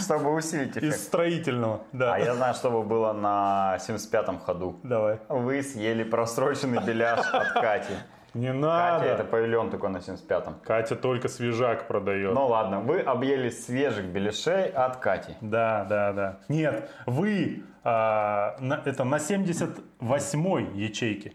[0.00, 1.00] Чтобы усилить Из эффект.
[1.00, 2.14] строительного, да.
[2.14, 4.78] А я знаю, что было на 75-м ходу.
[4.82, 5.18] Давай.
[5.28, 7.92] Вы съели просроченный беляш от Кати.
[8.34, 9.04] Не Катя, надо.
[9.06, 10.56] это павильон только на 75-м.
[10.64, 12.34] Катя только свежак продает.
[12.34, 15.32] Ну ладно, вы объелись свежих беляшей от Кати.
[15.40, 16.38] Да, да, да.
[16.48, 21.32] Нет, вы а, на- это на 78-й ячейке.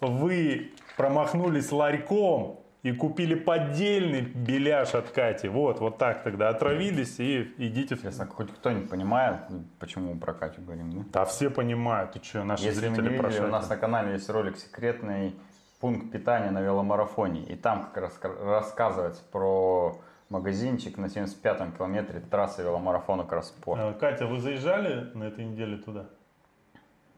[0.00, 5.48] Вы промахнулись ларьком и купили поддельный беляш от Кати.
[5.48, 7.94] Вот, вот так тогда отравились и идите.
[7.94, 9.36] Интересно, хоть кто-нибудь понимает,
[9.80, 11.04] почему мы про Катю говорим, да?
[11.12, 13.46] Да все понимают, ты что, наши Если вы не зрители видели, у прошли.
[13.46, 15.34] нас на канале есть ролик «Секретный
[15.80, 17.42] пункт питания на веломарафоне».
[17.44, 23.80] И там как раз рассказывается про магазинчик на 75-м километре трассы веломарафона Кросспорт.
[23.80, 26.06] Э, Катя, вы заезжали на этой неделе туда?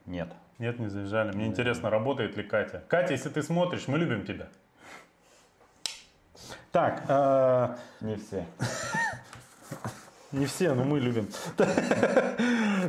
[0.06, 0.32] Нет.
[0.58, 1.34] Нет, не заезжали.
[1.34, 2.82] Мне интересно, работает ли Катя.
[2.88, 4.48] Катя, если ты смотришь, мы любим тебя.
[6.72, 8.44] Так, э, Не все.
[10.30, 11.28] Не все, но мы любим.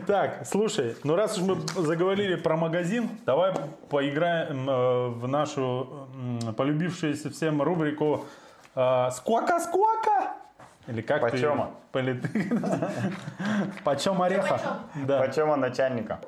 [0.07, 3.53] Так, слушай, ну раз уж мы заговорили про магазин, давай
[3.89, 6.07] поиграем э, в нашу
[6.55, 8.25] полюбившуюся всем рубрику
[8.75, 10.35] э, «Скуака-скуака».
[10.87, 11.71] Или как Почема?
[13.83, 14.79] Почем ореха?
[14.95, 15.19] Да.
[15.19, 16.19] Почему начальника?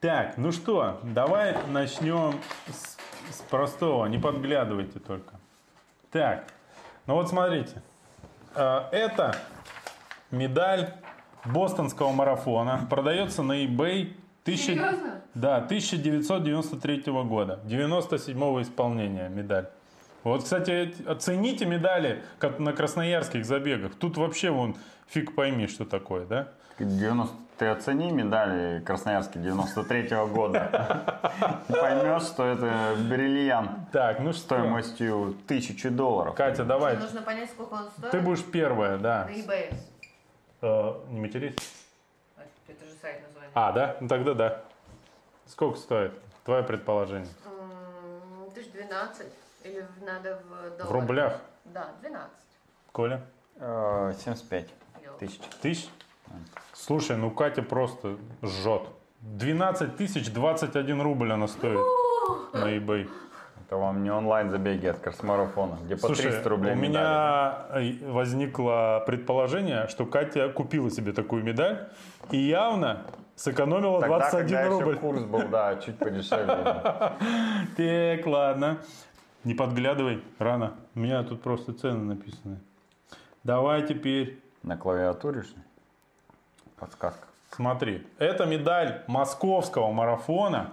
[0.00, 2.34] Так, ну что, давай начнем
[2.66, 2.96] с,
[3.34, 5.34] с простого, не подглядывайте только.
[6.10, 6.44] Так,
[7.06, 7.82] ну вот смотрите,
[8.54, 9.36] Э, это
[10.30, 10.94] медаль
[11.44, 14.14] бостонского марафона, продается на eBay.
[14.44, 15.20] тысяча- Серьезно?
[15.34, 19.66] Да, 1993 года, 97-го исполнения медаль.
[20.24, 23.94] Вот, кстати, оцените медали, как на красноярских забегах.
[23.94, 24.76] Тут вообще вон
[25.08, 26.48] фиг пойми, что такое, да?
[26.78, 31.22] 93 ты оцени медали Красноярский 93 года.
[31.68, 34.40] Поймешь, что это бриллиант Так, ну что?
[34.40, 36.34] стоимостью тысячи долларов.
[36.34, 36.96] Катя, давай.
[36.96, 38.10] Нужно понять, сколько он стоит.
[38.12, 39.26] Ты будешь первая, да.
[39.28, 39.74] На eBay.
[40.62, 41.56] Э, не матерись.
[42.36, 43.50] А, Это же сайт название.
[43.54, 43.96] А, да?
[44.00, 44.62] Ну тогда да.
[45.46, 46.12] Сколько стоит?
[46.44, 47.28] Твое предположение.
[48.54, 49.32] Тысяч двенадцать.
[49.64, 50.86] Или надо в долларах?
[50.88, 52.30] В рублях, Да, 12.
[52.92, 53.22] Коля?
[53.56, 54.68] Э, 75
[55.02, 55.18] Йоу.
[55.18, 55.40] тысяч.
[55.60, 55.88] Тысяч?
[56.72, 58.82] Слушай, ну Катя просто жжет.
[59.20, 61.78] 12 тысяч 21 рубль она стоит
[62.54, 63.08] на eBay.
[63.70, 66.88] Это вам не онлайн забеги от кросс-марафона, где по Слушай, 300 рублей у медали.
[66.88, 71.88] меня э, возникло предположение, что Катя купила себе такую медаль
[72.32, 73.06] и явно
[73.36, 74.90] сэкономила Тогда, 21 когда рубль.
[74.90, 76.56] еще курс был, да, чуть подешевле.
[77.76, 78.78] Так, ладно.
[79.44, 80.74] Не подглядывай, рано.
[80.96, 82.58] У меня тут просто цены написаны.
[83.44, 85.62] Давай теперь На клавиатуре, что ли?
[86.76, 87.28] Подсказка.
[87.52, 90.72] Смотри, это медаль московского марафона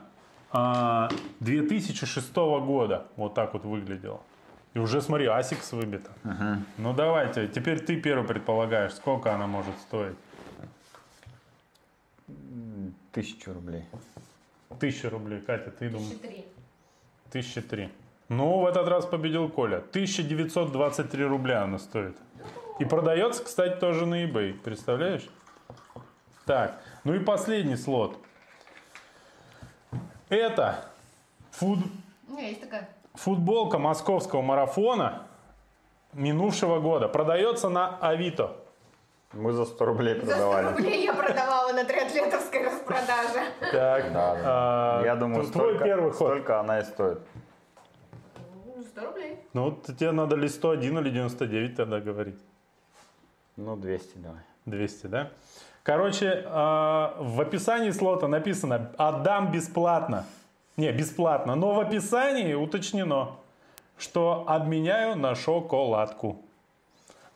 [0.51, 3.05] 2006 года.
[3.15, 4.21] Вот так вот выглядела.
[4.73, 6.11] И уже смотри, Asics выбита.
[6.77, 10.15] Ну давайте, теперь ты первый предполагаешь, сколько она может стоить.
[13.11, 13.85] Тысячу рублей.
[14.79, 16.09] Тысяча рублей, Катя, ты думаешь?
[16.09, 16.45] Тысячи три.
[17.31, 17.89] Тысяча три.
[18.29, 19.77] Ну, в этот раз победил Коля.
[19.77, 22.15] 1923 рубля она стоит.
[22.79, 24.53] И продается, кстати, тоже на eBay.
[24.53, 25.27] Представляешь?
[26.45, 28.19] Так, ну и последний слот.
[30.29, 30.85] Это
[31.51, 31.79] фут-
[32.37, 32.89] есть такая.
[33.13, 35.23] футболка московского марафона
[36.13, 37.07] минувшего года.
[37.07, 38.57] Продается на Авито.
[39.33, 40.67] Мы за 100 рублей За 100 продавали.
[40.69, 43.41] рублей я продавала на триатлетовской распродаже.
[43.59, 44.41] Так, Да, да.
[44.45, 46.27] а, Я думаю, столько, первый ход.
[46.29, 47.19] столько она и стоит.
[48.65, 49.37] Ну, 100 рублей.
[49.53, 52.39] Ну, вот тебе надо ли 101 или 99 тогда говорить.
[53.57, 54.41] Ну, 200 давай.
[54.65, 55.29] 200, да?
[55.87, 60.25] Короче, э, в описании слота написано «Отдам бесплатно».
[60.75, 63.37] Не, бесплатно, но в описании уточнено,
[63.97, 66.41] что обменяю на шоколадку.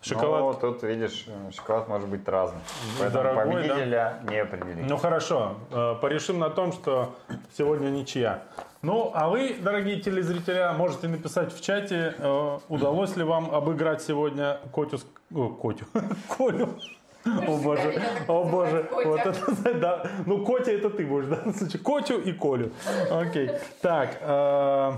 [0.02, 0.42] Шоколад.
[0.42, 2.60] Ну, тут, видишь, шоколад может быть разный.
[3.00, 3.52] Поэтому дорогой, да?
[3.62, 4.90] победителя не определить.
[4.90, 7.16] Ну хорошо, э, порешим на том, что
[7.58, 8.44] сегодня ничья.
[8.82, 14.60] Ну, а вы, дорогие телезрители, можете написать в чате, э, удалось ли вам обыграть сегодня
[14.74, 15.86] Котю, с- о, Котю,
[16.38, 16.68] Колю.
[17.26, 20.04] О боже, о боже, вот это, да.
[20.26, 21.42] Ну, Котя это ты будешь, да?
[21.52, 22.72] Значит, Котю и Колю.
[23.12, 23.52] Окей.
[23.82, 24.92] Так, э.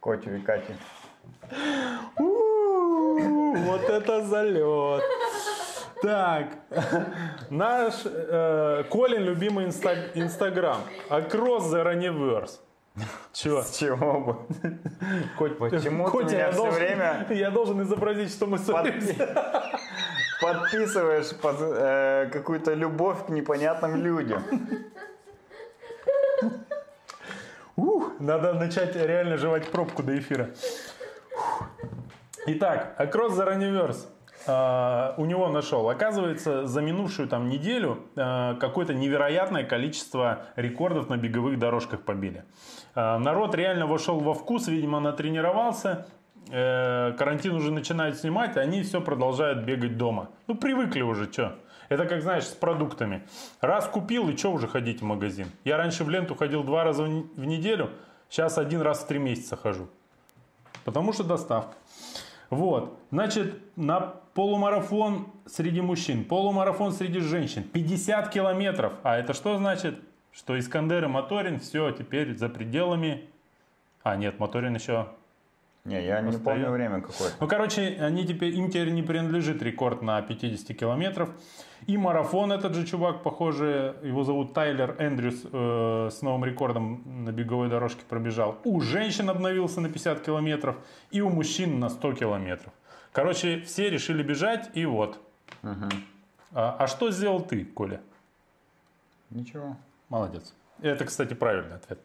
[0.00, 0.72] Котю и Катю.
[2.18, 5.02] Вот это залет.
[6.02, 6.46] Так,
[7.50, 10.80] наш э, Колин любимый инста- инстаграм.
[11.10, 12.60] Across the Universe.
[13.32, 13.62] Чего?
[13.62, 14.36] С чего бы?
[15.38, 19.14] Коть- Почему ты Котя, меня я всё должен- время- Я должен изобразить, что мы ссоримся.
[20.40, 24.42] Подписываешь под э, какую-то любовь к непонятным людям.
[27.76, 30.50] Ух, надо начать реально жевать пробку до эфира.
[32.46, 34.06] Итак, Across the Universe.
[34.48, 35.88] А, у него нашел.
[35.88, 42.44] Оказывается, за минувшую там неделю а, какое-то невероятное количество рекордов на беговых дорожках побили.
[42.94, 46.06] А, народ реально вошел во вкус, видимо, натренировался.
[46.50, 50.30] Э, карантин уже начинают снимать, а они все продолжают бегать дома.
[50.46, 51.58] Ну, привыкли уже, что.
[51.88, 53.22] Это как, знаешь, с продуктами.
[53.60, 55.48] Раз купил, и что уже ходить в магазин?
[55.64, 57.90] Я раньше в ленту ходил два раза в неделю,
[58.28, 59.88] сейчас один раз в три месяца хожу.
[60.84, 61.74] Потому что доставка.
[62.50, 64.00] Вот, значит, на
[64.34, 68.94] полумарафон среди мужчин, полумарафон среди женщин, 50 километров.
[69.02, 70.00] А это что значит?
[70.32, 73.28] Что Искандер и Моторин, все, теперь за пределами...
[74.02, 75.08] А, нет, Моторин еще...
[75.84, 76.64] Не, я не Постоянно.
[76.64, 77.30] помню время какое.
[77.40, 81.30] Ну, короче, они теперь, им теперь не принадлежит рекорд на 50 километров.
[81.86, 87.32] И марафон этот же чувак, похоже, его зовут Тайлер Эндрюс, э, с новым рекордом на
[87.32, 88.58] беговой дорожке пробежал.
[88.64, 90.76] У женщин обновился на 50 километров
[91.10, 92.72] и у мужчин на 100 километров.
[93.12, 95.18] Короче, все решили бежать, и вот.
[95.62, 98.00] А, а что сделал ты, Коля?
[99.30, 99.76] Ничего.
[100.08, 100.54] Молодец.
[100.82, 101.98] Это, кстати, правильный ответ.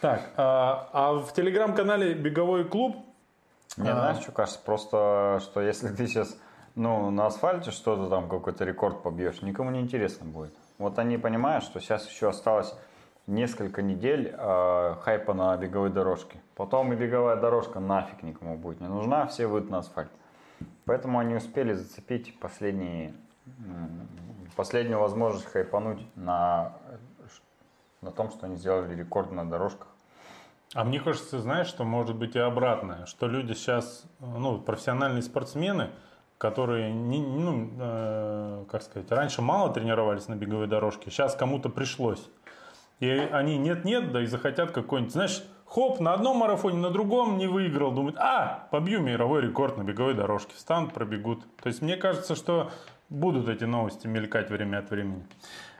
[0.00, 2.96] Так, а, а в телеграм-канале «Беговой клуб»
[3.76, 3.94] Мне А.
[3.94, 4.60] знаешь, что кажется?
[4.64, 6.36] Просто, что если ты сейчас
[6.74, 10.54] ну, на асфальте что-то там, какой-то рекорд побьешь, никому не интересно будет.
[10.78, 12.74] Вот они понимают, что сейчас еще осталось
[13.26, 16.40] несколько недель э, хайпа на беговой дорожке.
[16.56, 20.10] Потом и беговая дорожка нафиг никому будет не нужна, все выйдут на асфальт.
[20.84, 23.14] Поэтому они успели зацепить последние,
[24.56, 26.72] последнюю возможность хайпануть на,
[28.00, 29.88] на том, что они сделали рекорд на дорожках.
[30.74, 35.90] А мне кажется, знаешь, что может быть и обратное, что люди сейчас, ну, профессиональные спортсмены,
[36.38, 42.30] которые, не, ну, э, как сказать, раньше мало тренировались на беговой дорожке, сейчас кому-то пришлось.
[43.00, 47.48] И они нет-нет, да и захотят какой-нибудь, знаешь, хоп, на одном марафоне, на другом не
[47.48, 51.40] выиграл, думают, а, побью мировой рекорд на беговой дорожке, встанут, пробегут.
[51.62, 52.70] То есть мне кажется, что
[53.08, 55.26] будут эти новости мелькать время от времени.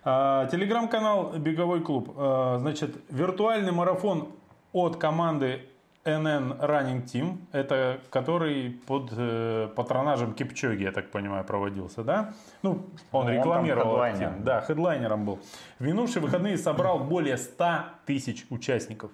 [0.02, 2.12] А, Телеграм-канал «Беговой клуб».
[2.16, 4.32] А, Значит, виртуальный марафон
[4.72, 5.62] от команды
[6.04, 12.32] NN Running Team, это который под э, патронажем Кипчоги, я так понимаю, проводился, да?
[12.62, 14.32] Ну, он Ну, он там рекламировал хедлайнер.
[14.40, 15.38] Да, хедлайнером был.
[15.78, 17.64] В минувшие выходные собрал более 100
[18.06, 19.10] тысяч участников.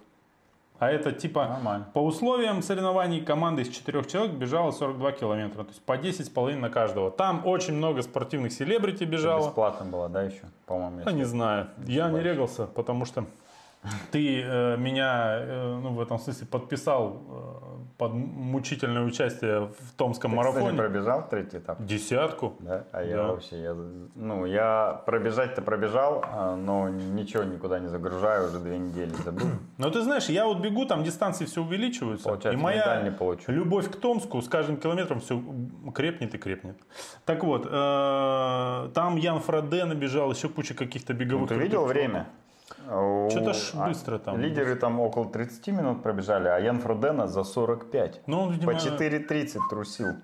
[0.79, 1.87] А это типа Нормально.
[1.95, 6.69] по условиям соревнований команда из четырех человек бежала 42 километра, то есть по 10,5 на
[6.69, 7.11] каждого.
[7.11, 9.47] Там очень много спортивных селебрити бежало.
[9.49, 10.43] Бесплатно было, да, еще?
[10.67, 13.25] По-моему, если- не знаю, я не регался, потому что
[14.11, 17.67] ты э, меня э, ну, в этом смысле подписал э,
[17.99, 20.77] под мучительное участие в Томском Ты, марафоне.
[20.77, 21.83] пробежал третий этап?
[21.83, 22.55] Десятку.
[22.61, 23.27] Да, а я Да.
[23.29, 23.75] вообще, я,
[24.15, 29.47] ну, я пробежать-то пробежал, а, но ничего никуда не загружаю, уже две недели забыл.
[29.79, 32.29] Но ты знаешь, я вот бегу, там дистанции все увеличиваются.
[32.29, 33.51] Получается, и моя не получу.
[33.53, 35.43] любовь к Томску с каждым километром все
[35.95, 36.77] крепнет и крепнет.
[37.25, 41.51] Так вот, э, там Ян Фраде набежал, еще куча каких-то беговых.
[41.51, 42.27] Ну, ты видел время?
[42.87, 44.39] Что-то ж а, быстро там.
[44.39, 48.23] Лидеры там около 30 минут пробежали, а Ян Фродена за 45.
[48.27, 50.15] Ну, он, видимо, По 4.30 трусил.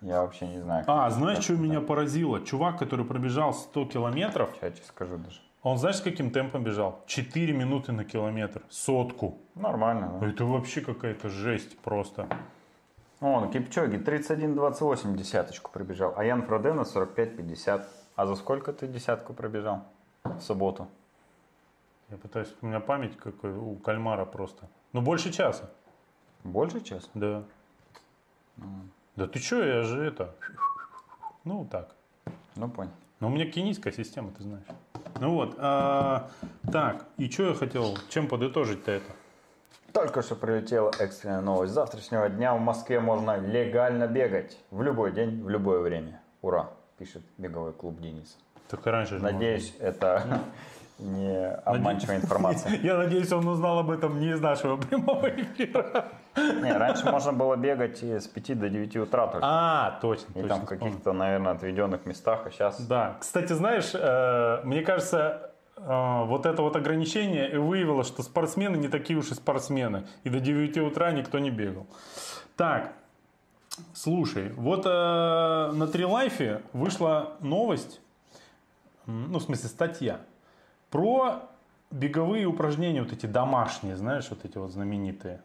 [0.00, 0.84] Я вообще не знаю.
[0.86, 2.40] А, знаешь, что меня поразило?
[2.40, 5.40] Чувак, который пробежал 100 километров, Сейчас тебе скажу даже.
[5.62, 7.00] он знаешь, с каким темпом бежал?
[7.06, 8.62] 4 минуты на километр.
[8.70, 9.36] Сотку.
[9.54, 10.26] Нормально, да.
[10.26, 12.26] Это вообще какая-то жесть просто.
[13.20, 17.82] Вон, Кипчоги 31.28 десяточку пробежал, а Ян Фродена 45.50.
[18.16, 19.82] А за сколько ты десятку пробежал
[20.24, 20.88] в субботу?
[22.10, 24.68] Я пытаюсь, у меня память какой у кальмара просто.
[24.92, 25.70] Ну, больше часа.
[26.42, 27.08] Больше часа?
[27.14, 27.44] Да.
[29.16, 30.34] Да ты что, я же это...
[31.44, 31.94] Ну, так.
[32.56, 32.90] Ну, понял.
[33.20, 34.64] Но у меня кенийская система, ты знаешь.
[35.20, 36.30] Ну вот, а,
[36.72, 39.12] так, и что я хотел, чем подытожить-то это?
[39.92, 41.72] Только что прилетела экстренная новость.
[41.72, 44.58] С завтрашнего дня в Москве можно легально бегать.
[44.70, 46.22] В любой день, в любое время.
[46.42, 48.36] Ура, пишет беговой клуб Денис.
[48.68, 50.42] Так и раньше же Надеюсь, это
[51.00, 52.78] не обманчивая информация.
[52.82, 56.08] Я надеюсь, он узнал об этом не из нашего прямого эфира.
[56.36, 59.40] Не, раньше можно было бегать с 5 до 9 утра только.
[59.42, 60.48] А, точно, И точно.
[60.48, 62.80] там в каких-то, наверное, отведенных местах, а сейчас...
[62.80, 68.88] Да, кстати, знаешь, э, мне кажется, э, вот это вот ограничение выявило, что спортсмены не
[68.88, 70.06] такие уж и спортсмены.
[70.24, 71.86] И до 9 утра никто не бегал.
[72.56, 72.92] Так,
[73.94, 74.88] слушай, вот э,
[75.72, 78.00] на Трилайфе вышла новость,
[79.06, 80.20] ну, в смысле, статья,
[80.90, 81.42] про
[81.90, 85.40] беговые упражнения, вот эти домашние, знаешь, вот эти вот знаменитые.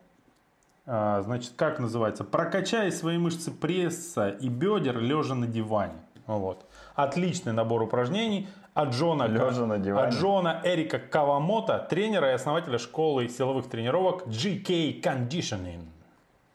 [0.86, 2.24] А, Значит, как называется?
[2.24, 5.93] Прокачай свои мышцы пресса и бедер лежа на диване.
[6.28, 6.66] Вот.
[6.96, 10.08] Отличный набор упражнений от Джона, Лежа на диване.
[10.08, 15.84] от Джона Эрика Кавамото, тренера и основателя школы силовых тренировок GK Conditioning.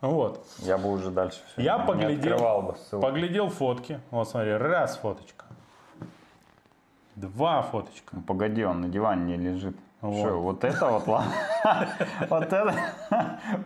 [0.01, 0.45] Вот.
[0.59, 3.07] Я бы уже дальше все Я не поглядел, открывал бы ссылку.
[3.07, 4.01] поглядел фотки.
[4.11, 5.39] Вот смотри, раз фоточка.
[7.20, 8.16] Два фоточка.
[8.16, 9.76] Ну, Погоди, он на диване не лежит.
[10.00, 10.26] Вот.
[10.26, 11.32] Что, вот это вот ладно?
[12.30, 12.74] Вот это,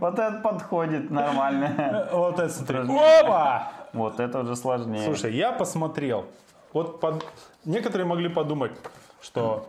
[0.00, 2.08] вот это подходит нормально.
[2.12, 2.78] Вот это смотри.
[2.78, 3.68] Опа!
[3.92, 5.04] Вот это уже сложнее.
[5.04, 6.24] Слушай, я посмотрел.
[6.72, 7.24] Вот под-
[7.64, 8.72] некоторые могли подумать,
[9.22, 9.68] что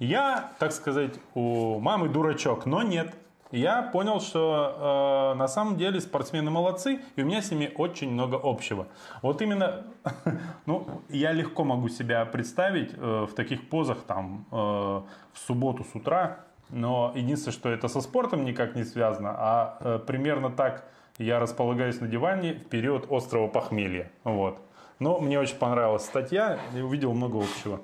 [0.00, 3.14] я, так сказать, у мамы дурачок, но нет.
[3.54, 8.10] Я понял, что э, на самом деле спортсмены молодцы, и у меня с ними очень
[8.10, 8.88] много общего.
[9.22, 9.84] Вот именно,
[10.66, 15.94] ну, я легко могу себя представить э, в таких позах там э, в субботу с
[15.94, 16.40] утра,
[16.70, 20.88] но единственное, что это со спортом никак не связано, а э, примерно так
[21.18, 24.10] я располагаюсь на диване в период острого похмелья.
[24.24, 24.58] Вот.
[24.98, 27.80] Но мне очень понравилась статья, и увидел много общего.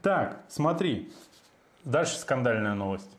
[0.00, 1.12] Так, смотри.
[1.84, 3.10] Дальше скандальная новость.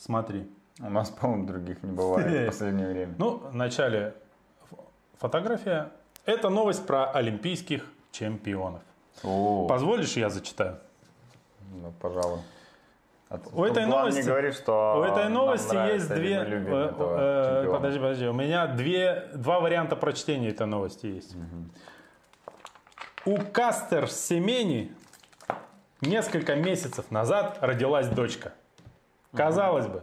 [0.00, 0.48] Смотри.
[0.80, 3.14] У нас, по-моему, других не бывает в последнее время.
[3.18, 4.14] Ну, в начале
[5.18, 5.90] фотография.
[6.24, 8.80] Это новость про олимпийских чемпионов.
[9.22, 10.78] О, Позволишь, я зачитаю?
[11.74, 12.40] ну, пожалуй.
[13.28, 16.36] А У этой новости- не говори, что У этой новости есть две...
[16.36, 18.26] э, э, подожди, подожди.
[18.26, 21.36] У меня две, два варианта прочтения этой новости есть.
[23.26, 24.92] У Кастер Семени
[26.00, 28.54] несколько месяцев назад родилась дочка.
[29.34, 30.02] Казалось бы,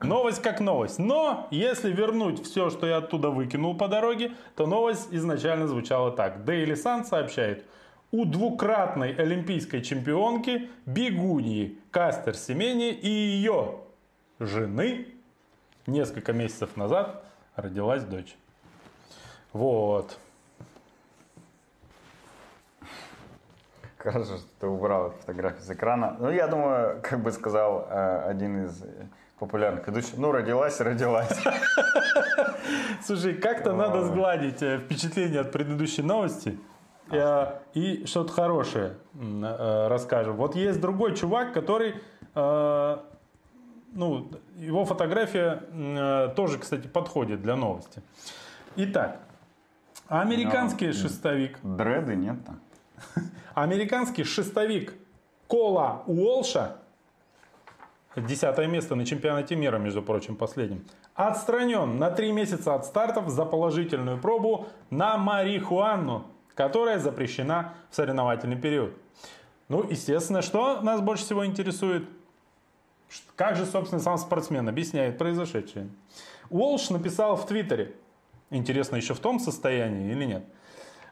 [0.00, 0.98] новость как новость.
[0.98, 6.38] Но если вернуть все, что я оттуда выкинул по дороге, то новость изначально звучала так.
[6.38, 7.64] Daily Sun сообщает,
[8.10, 13.80] у двукратной олимпийской чемпионки Бегуньи Кастер Семени и ее
[14.38, 15.08] жены
[15.86, 18.34] несколько месяцев назад родилась дочь.
[19.52, 20.18] Вот.
[24.10, 26.16] Хорошо, что ты убрал фотографию с экрана.
[26.18, 28.82] Ну, я думаю, как бы сказал э, один из
[29.38, 31.38] популярных ведущих, ну, родилась родилась.
[33.04, 36.58] Слушай, как-то надо сгладить э, впечатление от предыдущей новости.
[37.10, 40.36] э, И что-то хорошее э, расскажем.
[40.36, 41.94] Вот есть другой чувак, который,
[42.34, 48.02] ну, его фотография э, тоже, кстати, подходит для новости.
[48.76, 49.18] Итак,
[50.08, 52.60] американский шестовик, Дреды нет там.
[53.54, 54.94] Американский шестовик
[55.46, 56.76] Кола Уолша,
[58.16, 60.84] десятое место на чемпионате мира, между прочим, последним,
[61.14, 68.56] отстранен на три месяца от стартов за положительную пробу на марихуану, которая запрещена в соревновательный
[68.56, 68.92] период.
[69.68, 72.08] Ну, естественно, что нас больше всего интересует?
[73.36, 75.88] Как же, собственно, сам спортсмен объясняет произошедшее?
[76.50, 77.94] Уолш написал в Твиттере,
[78.50, 80.44] интересно, еще в том состоянии или нет,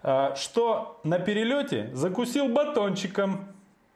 [0.03, 3.47] что на перелете закусил батончиком,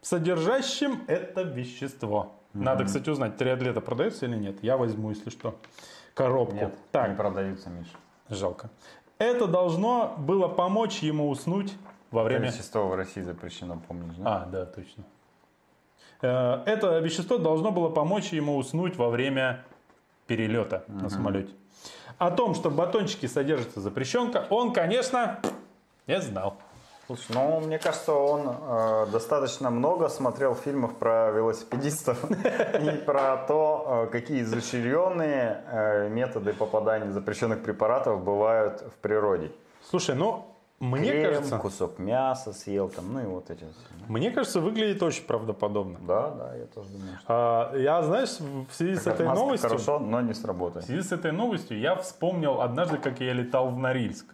[0.01, 2.33] содержащим это вещество.
[2.53, 4.57] Надо, кстати, узнать, триатлета продается или нет.
[4.63, 5.57] Я возьму, если что,
[6.15, 6.57] коробку.
[6.57, 7.91] Нет, так, не продаются, Миша.
[8.29, 8.71] жалко.
[9.19, 11.75] Это должно было помочь ему уснуть
[12.11, 12.49] во время...
[12.49, 14.43] Вещество в России запрещено, помнишь, да?
[14.43, 15.05] А, да, точно.
[16.23, 19.65] Э, Это вещество должно было помочь ему уснуть во время
[20.27, 21.53] перелета на самолете.
[22.19, 25.41] О том, что в батончике содержится запрещенка, он, конечно,
[26.11, 26.57] не знал.
[27.07, 34.07] Слушай, ну, мне кажется, он э, достаточно много смотрел фильмов про велосипедистов и про то,
[34.07, 39.51] э, какие изощренные э, методы попадания запрещенных препаратов бывают в природе.
[39.83, 40.47] Слушай, ну,
[40.79, 43.67] мне Крем, кажется, кусок мяса съел, там, ну и вот эти
[44.09, 45.99] мне кажется, выглядит очень правдоподобно.
[46.07, 49.99] Да, да, я тоже думаю, что А, Я, знаешь, в связи с этой новостью, хорошо,
[49.99, 50.87] но не в сработает.
[50.87, 54.27] связи с этой новостью, я вспомнил однажды, как я летал в Норильск.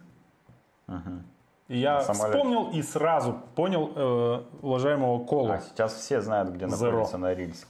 [1.67, 2.37] И я На самолете.
[2.37, 5.51] вспомнил и сразу понял э, уважаемого Колу.
[5.51, 6.85] А сейчас все знают, где Zero.
[6.85, 7.67] находится Норильск.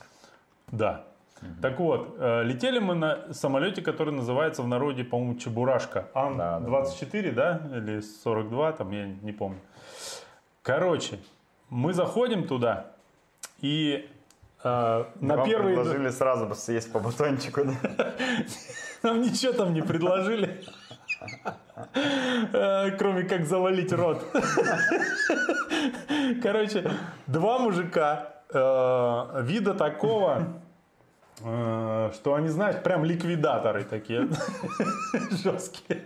[0.72, 1.04] Да.
[1.62, 6.08] Так вот, э, летели мы на самолете, который называется в народе, по-моему, Чебурашка.
[6.14, 9.60] Да, да, Ан-24, да, Или 42, там, я не помню.
[10.64, 11.20] Короче,
[11.70, 12.88] мы заходим туда,
[13.62, 14.10] и
[14.64, 15.76] э, на Вам первые...
[15.76, 17.62] предложили сразу съесть по батончику.
[17.66, 18.14] да?
[19.04, 20.64] Нам ничего там не предложили.
[22.54, 24.24] Э, Кроме как завалить рот.
[26.42, 26.90] Короче,
[27.28, 30.48] два мужика э, вида такого,
[31.44, 34.28] э, что они, знаешь, прям ликвидаторы такие.
[35.44, 36.04] Жесткие.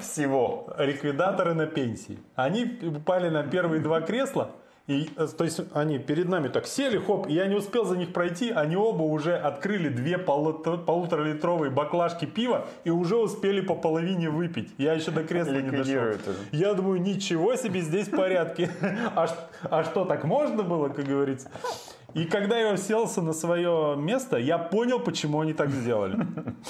[0.00, 0.72] Всего.
[0.78, 2.18] Ликвидаторы на пенсии.
[2.34, 4.50] Они упали на первые два кресла.
[4.90, 7.96] И, э, то есть они перед нами так сели, хоп, и я не успел за
[7.96, 13.76] них пройти, они оба уже открыли две полутора- полуторалитровые баклажки пива и уже успели по
[13.76, 14.70] половине выпить.
[14.78, 15.92] Я еще до кресла не дошел.
[15.92, 16.18] Уже.
[16.50, 18.68] Я думаю, ничего себе, здесь в порядке.
[19.14, 19.28] А,
[19.70, 21.48] а что, так можно было, как говорится?
[22.14, 26.18] И когда я уселся на свое место, я понял, почему они так сделали.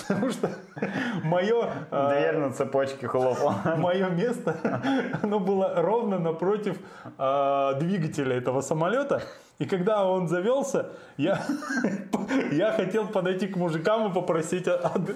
[0.08, 0.50] Потому что
[1.24, 1.70] мое...
[1.90, 3.54] э, Дверь на цепочке хлопала.
[3.78, 4.56] мое место,
[5.22, 6.78] оно было ровно напротив
[7.18, 9.22] э, двигателя этого самолета.
[9.60, 10.86] И когда он завелся,
[11.18, 11.38] я,
[12.50, 15.10] я хотел подойти к мужикам и попросить от-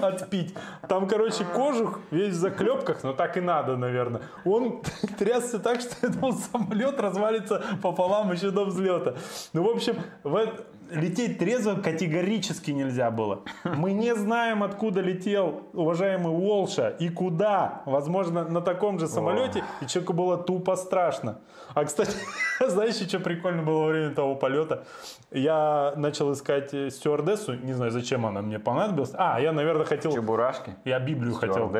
[0.00, 0.54] отпить.
[0.88, 4.22] Там, короче, кожух весь в заклепках, но так и надо, наверное.
[4.44, 4.82] Он
[5.18, 9.16] трясся так, что я думал, самолет развалится пополам еще до взлета.
[9.52, 10.48] Ну, в общем, в
[10.90, 13.42] лететь трезво категорически нельзя было.
[13.64, 17.82] Мы не знаем, откуда летел уважаемый Уолша и куда.
[17.86, 21.38] Возможно, на таком же самолете, и человеку было тупо страшно.
[21.74, 22.16] А, кстати,
[22.66, 24.84] знаешь, что прикольно было во время того полета?
[25.30, 29.12] Я начал искать э, стюардессу, не знаю, зачем она мне понадобилась.
[29.14, 30.12] А, я, наверное, хотел...
[30.12, 30.74] Чебурашки.
[30.84, 31.72] Я Библию хотел.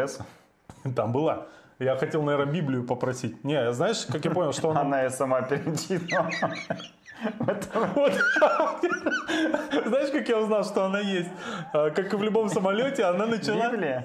[0.97, 1.47] Там была.
[1.79, 3.45] Я хотел, наверное, Библию попросить.
[3.45, 4.81] Не, знаешь, как я понял, что она...
[4.81, 6.29] Она и сама перечитала.
[9.87, 11.29] Знаешь, как я узнал, что она есть?
[11.73, 13.71] А, Как и в любом самолете, она начала...
[13.71, 14.05] Библия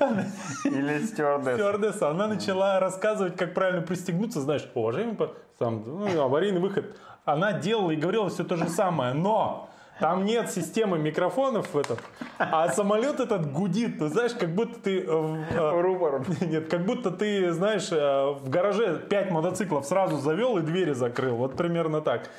[0.65, 1.57] или стюардесса?
[1.57, 5.17] Стюардесса, она начала рассказывать, как правильно пристегнуться, знаешь, уважаемый,
[5.59, 6.95] там, ну, аварийный выход.
[7.25, 11.97] Она делала и говорила все то же самое, но там нет системы микрофонов в этом,
[12.37, 14.99] а самолет этот гудит, ты знаешь, как будто ты...
[14.99, 16.23] э, э.
[16.45, 21.35] Нет, как будто ты, знаешь, э, в гараже 5 мотоциклов сразу завел и двери закрыл.
[21.35, 22.29] Вот примерно так.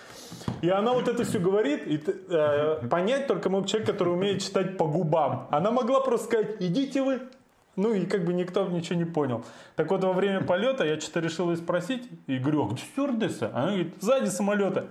[0.62, 4.76] И она вот это все говорит, и э, понять только мог человек, который умеет читать
[4.76, 5.46] по губам.
[5.50, 7.20] Она могла просто сказать, идите вы.
[7.76, 9.44] Ну и как бы никто ничего не понял.
[9.76, 13.50] Так вот, во время полета я что-то решил ее спросить, и говорю, а где стюардесса?
[13.52, 14.86] Она говорит, сзади самолета.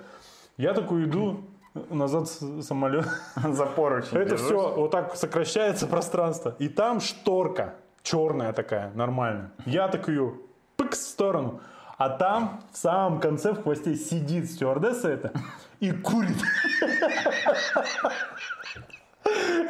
[0.57, 1.43] Я такой иду,
[1.90, 2.30] назад
[2.62, 3.08] самолет.
[3.36, 4.48] За поручень Это держусь.
[4.48, 6.56] все, вот так сокращается пространство.
[6.60, 9.52] И там шторка черная такая, нормальная.
[9.66, 10.34] Я так ее
[10.76, 11.62] пыкс в сторону.
[11.98, 15.32] А там в самом конце в хвосте сидит стюардесса это
[15.80, 16.38] и курит.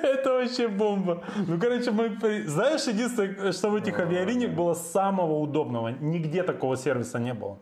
[0.02, 1.24] Это вообще бомба.
[1.48, 2.18] Ну, короче, мы...
[2.48, 5.90] Знаешь, единственное, что в этих авиалиниях было самого удобного.
[5.90, 7.60] Нигде такого сервиса не было.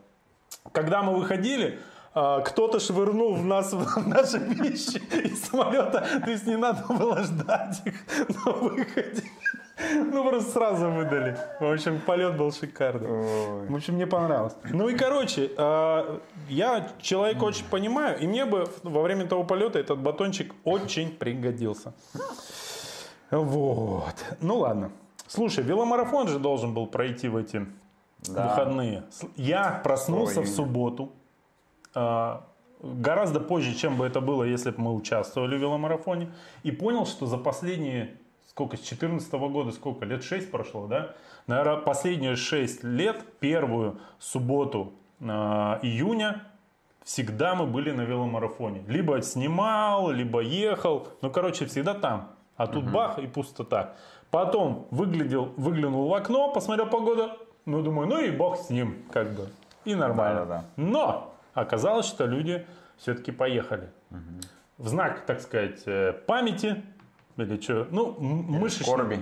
[0.72, 1.78] Когда мы выходили,
[2.12, 6.06] кто-то швырнул в нас в наши вещи из самолета.
[6.24, 7.94] То есть не надо было ждать их
[8.44, 9.22] на выходе.
[9.94, 11.36] Ну, просто сразу выдали.
[11.58, 13.10] В общем, полет был шикарный.
[13.10, 13.66] Ой.
[13.68, 14.52] В общем, мне понравилось.
[14.70, 19.78] Ну и, короче, а, я человека очень понимаю, и мне бы во время того полета
[19.80, 21.94] этот батончик очень пригодился.
[23.30, 24.14] Вот.
[24.40, 24.92] Ну ладно.
[25.26, 27.66] Слушай, веломарафон же должен был пройти в эти
[28.28, 28.48] Да.
[28.48, 29.04] выходные.
[29.36, 30.54] Я проснулся в июня.
[30.54, 31.12] субботу.
[31.94, 32.44] А,
[32.82, 36.32] Гораздо позже, чем бы это было, если бы мы участвовали в веломарафоне.
[36.64, 38.16] И понял, что за последние,
[38.48, 41.14] сколько, с 2014 года, сколько, лет 6 прошло, да?
[41.46, 46.42] Наверное, последние 6 лет, первую субботу а, июня,
[47.04, 48.82] всегда мы были на веломарафоне.
[48.88, 51.06] Либо снимал, либо ехал.
[51.20, 52.32] Ну, короче, всегда там.
[52.56, 53.94] А тут бах и пустота.
[54.32, 57.30] Потом выглядел, выглянул в окно, посмотрел погоду.
[57.64, 59.48] Ну, думаю, ну и бог с ним, как бы.
[59.84, 60.46] И нормально.
[60.46, 60.64] Да-да-да.
[60.76, 63.90] Но оказалось, что люди все-таки поехали.
[64.78, 66.82] В знак, так сказать, э, памяти.
[67.36, 67.86] Или что?
[67.90, 68.86] Ну, мышечной.
[68.86, 69.20] Скорби.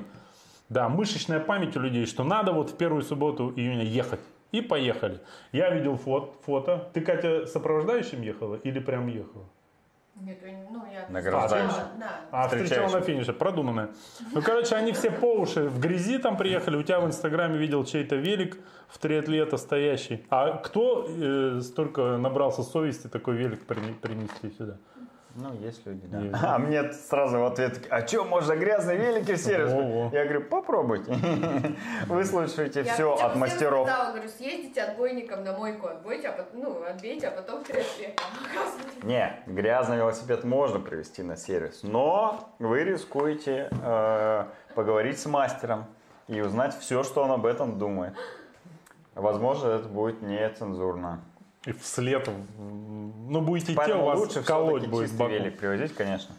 [0.68, 4.20] Да, мышечная память у людей, что надо вот в первую субботу июня ехать.
[4.53, 5.20] И поехали.
[5.53, 6.33] Я видел фото.
[6.45, 6.91] фото.
[6.93, 9.45] Ты, Катя, сопровождающим ехала или прям ехала?
[10.21, 10.39] Нет,
[10.71, 11.07] ну я...
[11.09, 11.77] Награждающий.
[11.99, 12.21] Да.
[12.31, 12.93] А, Встречающим.
[12.93, 13.89] на финише, продуманная.
[14.33, 16.77] Ну, короче, они все по уши в грязи там приехали.
[16.77, 18.59] У тебя в Инстаграме видел чей-то велик
[18.89, 20.27] в триатлета стоящий.
[20.31, 24.77] А кто э, столько набрался совести такой велик прине- принести сюда?
[25.41, 26.18] Ну, есть люди, да.
[26.20, 26.36] Есть.
[26.43, 29.72] А мне сразу в ответ, а что, можно грязные велики в сервис?
[29.72, 30.11] Во-во.
[30.12, 31.12] Я говорю, попробуйте.
[32.07, 33.88] Вы слушаете Я все от мастеров.
[33.88, 38.20] сказала, говорю, съездите отбойником на мойку, отбойте, а потом, ну, отбейте, а потом в триатлет.
[39.03, 45.86] Не, грязный велосипед можно привезти на сервис, но вы рискуете э, поговорить с мастером
[46.28, 48.14] и узнать все, что он об этом думает.
[49.14, 51.20] Возможно, это будет нецензурно.
[51.66, 52.28] И вслед,
[53.31, 55.31] в- ну, будете идти, у вас лучше колоть будет чистый боку.
[55.31, 56.35] велик привозить, конечно.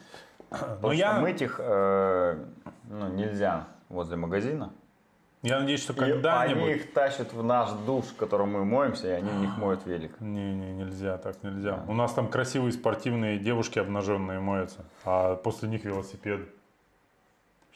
[0.52, 2.38] Но Потому я, мыть их э,
[2.90, 4.72] ну, нельзя возле магазина.
[5.42, 6.76] я надеюсь, что И они когда-нибудь...
[6.76, 10.12] их тащат в наш душ, в котором мы моемся, и они в них моют велик.
[10.20, 11.84] Не, не, нельзя, так нельзя.
[11.88, 16.42] У нас там красивые спортивные девушки обнаженные моются, а после них велосипед.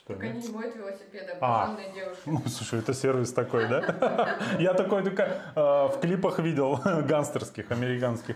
[0.06, 0.36] Что, Так нет?
[0.36, 1.64] они не моют велосипеды, А.
[1.64, 2.22] обнаженные девушки.
[2.28, 4.38] Ну, слушай, это сервис такой, да?
[4.60, 5.24] Я такой только
[5.56, 8.36] э, в клипах видел, гангстерских, американских.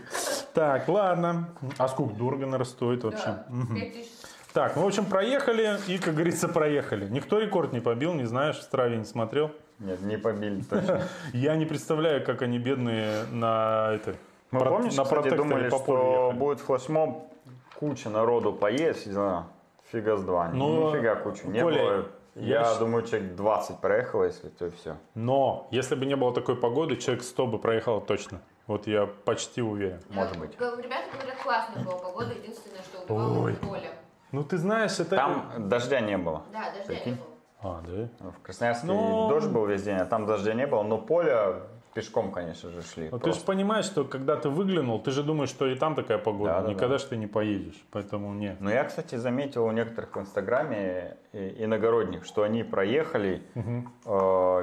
[0.52, 1.50] Так, ладно.
[1.78, 3.24] А сколько дорого, наверное, стоит вообще?
[3.26, 3.76] Да, Мгм.
[3.76, 4.08] 5000.
[4.52, 7.08] Так, ну, в общем, проехали и, как говорится, проехали.
[7.08, 9.52] Никто рекорд не побил, не знаешь, в Страве не смотрел.
[9.78, 11.02] Нет, не побили точно.
[11.32, 14.16] Я не представляю, как они бедные на это.
[14.50, 17.32] Мы про- помнишь, на кстати, думали, что будет флешмоб,
[17.78, 19.46] куча народу поедет, все дела.
[19.92, 20.48] Фига с два.
[20.48, 22.06] Ну, Нифига кучу не Коля, было.
[22.36, 24.96] я Я думаю, человек 20 проехало, если то и все.
[25.14, 28.40] Но, если бы не было такой погоды, человек 100 бы проехал точно.
[28.66, 30.00] Вот я почти уверен.
[30.10, 30.52] Может быть.
[30.54, 33.54] Ребята говорят, классная была погода, единственное, что убивало Ой.
[33.54, 33.90] поле.
[34.30, 35.16] Ну, ты знаешь, это...
[35.16, 36.42] Там дождя не было.
[36.52, 37.14] Да, дождя не Прикинь.
[37.16, 37.26] было.
[37.62, 38.30] А, да?
[38.30, 40.84] В Красноярске Ну- дождь был весь день, а там дождя не было.
[40.84, 41.62] Но поле
[41.94, 43.08] пешком, конечно же, шли.
[43.10, 46.18] Ну, ты же понимаешь, что когда ты выглянул, ты же думаешь, что и там такая
[46.18, 46.52] погода.
[46.52, 46.98] Да, да, Никогда да.
[46.98, 47.82] же ты не поедешь.
[47.90, 48.56] Поэтому не.
[48.60, 53.60] Но я, кстати, заметил у некоторых в Инстаграме иногородних, что они проехали э,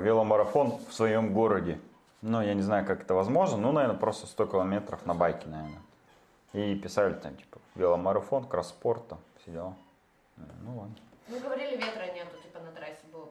[0.01, 1.80] веломарафон в своем городе.
[2.21, 3.57] Ну, я не знаю, как это возможно.
[3.57, 5.82] Ну, наверное, просто 100 километров на байке, наверное.
[6.53, 9.73] И писали там, типа, веломарафон, кросс-спорт, там, все дела.
[10.38, 10.95] Э, Ну, ладно.
[11.30, 13.25] Ну, говорили, ветра нету, типа на трассе было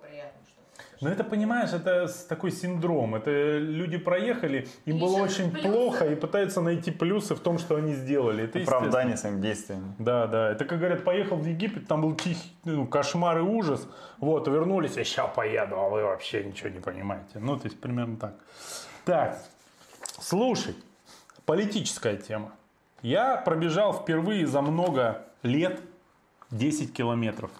[0.97, 3.14] что Ну, это, понимаешь, это такой синдром.
[3.14, 5.68] Это люди проехали, им И было очень плюсы.
[5.68, 8.44] плохо и пытаются найти плюсы в том, что они сделали.
[8.44, 8.62] Это.
[8.62, 9.94] Оправдание своим действиям.
[9.99, 10.51] Да, да.
[10.51, 13.86] Это как говорят, поехал в Египет, там был тихий ну, кошмар и ужас.
[14.18, 17.38] Вот, вернулись, я сейчас поеду, а вы вообще ничего не понимаете.
[17.38, 18.34] Ну, то есть примерно так.
[19.05, 19.38] Так,
[20.18, 20.74] слушай,
[21.44, 22.53] политическая тема.
[23.03, 25.80] Я пробежал впервые за много лет
[26.51, 27.51] 10 километров.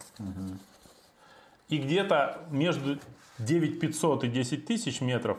[1.68, 2.99] И где-то между
[3.39, 5.39] 9500 и 10 тысяч метров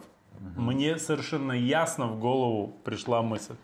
[0.56, 3.56] мне совершенно ясно в голову пришла мысль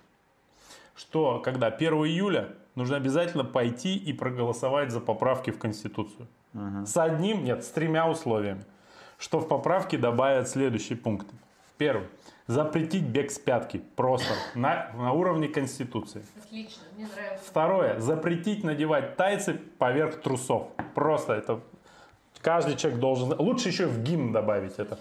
[0.95, 6.27] что когда 1 июля нужно обязательно пойти и проголосовать за поправки в Конституцию.
[6.85, 8.63] С одним, нет, с тремя условиями.
[9.17, 11.33] Что в поправке добавят следующие пункты.
[11.77, 12.07] Первый.
[12.45, 13.81] Запретить бег с пятки.
[13.95, 16.23] Просто на, на уровне Конституции.
[16.37, 17.45] Отлично, мне нравится.
[17.49, 17.99] Второе.
[17.99, 20.67] Запретить надевать тайцы поверх трусов.
[20.93, 21.61] Просто это...
[22.43, 23.33] Каждый человек должен...
[23.39, 24.99] Лучше еще в гимн добавить это.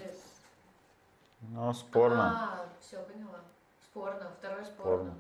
[1.40, 2.30] Ну, спорно.
[2.30, 3.40] А, все, поняла.
[3.82, 4.96] Спорно, второй спорно.
[4.96, 5.14] Спорно.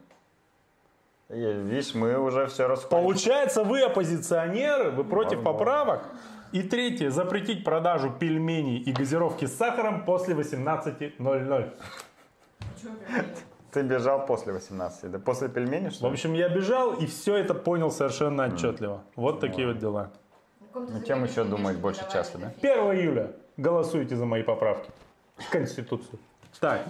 [1.28, 2.90] И, видишь, мы уже все расходим.
[2.90, 5.58] Получается, вы оппозиционеры, вы против Возможно.
[5.58, 6.04] поправок.
[6.52, 7.10] И третье.
[7.10, 11.72] Запретить продажу пельменей и газировки с сахаром после 18.00.
[12.80, 13.26] Чего пельмени?
[13.72, 15.18] Ты бежал после 18, да?
[15.18, 16.12] После пельменей, В что ли?
[16.12, 19.00] общем, я бежал и все это понял совершенно отчетливо.
[19.16, 20.10] Вот такие вот дела.
[20.72, 22.50] Каком-то Ну, чем еще думать больше часа, да?
[22.62, 24.90] это 1 июля голосуйте за мои поправки
[25.36, 26.18] в Конституцию.
[26.60, 26.86] Так.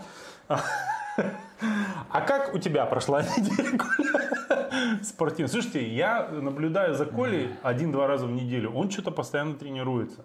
[0.48, 5.02] А как у тебя прошла неделя, Коля?
[5.02, 5.48] Спортивная.
[5.48, 8.72] Слушайте, я наблюдаю за Колей один-два раза в неделю.
[8.72, 10.24] Он что-то постоянно тренируется.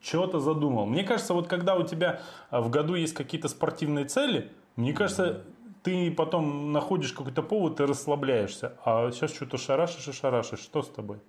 [0.00, 0.84] Чего-то задумал.
[0.84, 2.20] Мне кажется, вот когда у тебя
[2.50, 5.44] а, в году есть какие-то спортивные цели, мне кажется,
[5.84, 8.74] ты потом находишь какой-то повод и расслабляешься.
[8.84, 10.60] А сейчас что-то шарашишь и шарашишь.
[10.60, 11.20] Что с тобой?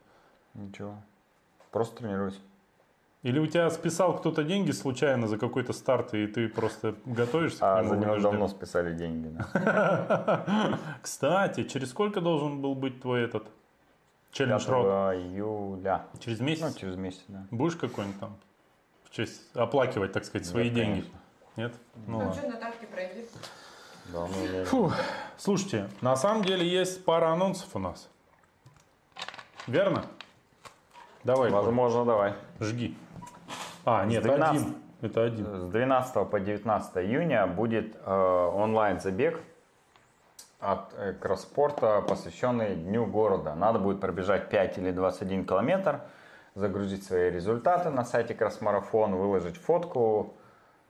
[0.56, 0.96] Ничего.
[1.72, 2.40] Просто тренируюсь.
[3.22, 7.64] Или у тебя списал кто-то деньги случайно за какой-то старт, и ты просто готовишься к
[7.64, 9.36] А за него давно списали деньги.
[11.02, 13.48] Кстати, через сколько должен был быть твой этот
[14.32, 14.86] челлендж рот?
[15.14, 16.06] 5 июля.
[16.20, 16.76] Через Ну, месяц?
[16.76, 17.46] через месяц, да.
[17.52, 18.36] Будешь какой-нибудь там
[19.04, 21.06] в честь оплакивать, так сказать, свои деньги?
[21.58, 21.74] Нет?
[22.08, 23.26] Ну Ну что, на тапке пройди.
[24.14, 24.96] Да, ну, я- Фух.
[25.38, 28.10] Слушайте, на самом деле есть пара анонсов у нас.
[29.68, 30.06] Верно?
[31.30, 32.34] Давай, Возможно, давай.
[32.60, 32.98] жги.
[33.86, 34.62] А, нет, 12.
[34.62, 34.76] один.
[35.02, 35.46] Это один.
[35.46, 39.40] С 12 по 19 июня будет э, онлайн-забег
[40.60, 43.54] от э, Кросспорта, посвященный Дню города.
[43.54, 46.02] Надо будет пробежать 5 или 21 километр,
[46.56, 50.34] загрузить свои результаты на сайте Кросмарафон, выложить фотку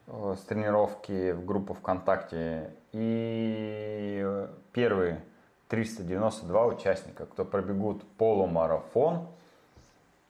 [0.08, 2.76] э, с тренировки в группу ВКонтакте.
[2.94, 4.26] И
[4.72, 5.22] первые
[5.68, 9.28] 392 участника, кто пробегут полумарафон,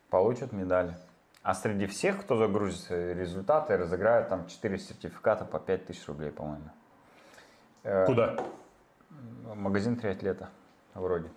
[0.09, 0.95] получат медали.
[1.41, 6.69] А среди всех, кто загрузит результаты, разыграют там 4 сертификата по 5000 рублей, по-моему.
[7.83, 8.35] Э, Куда?
[9.55, 10.49] Магазин триатлета,
[10.93, 11.29] вроде.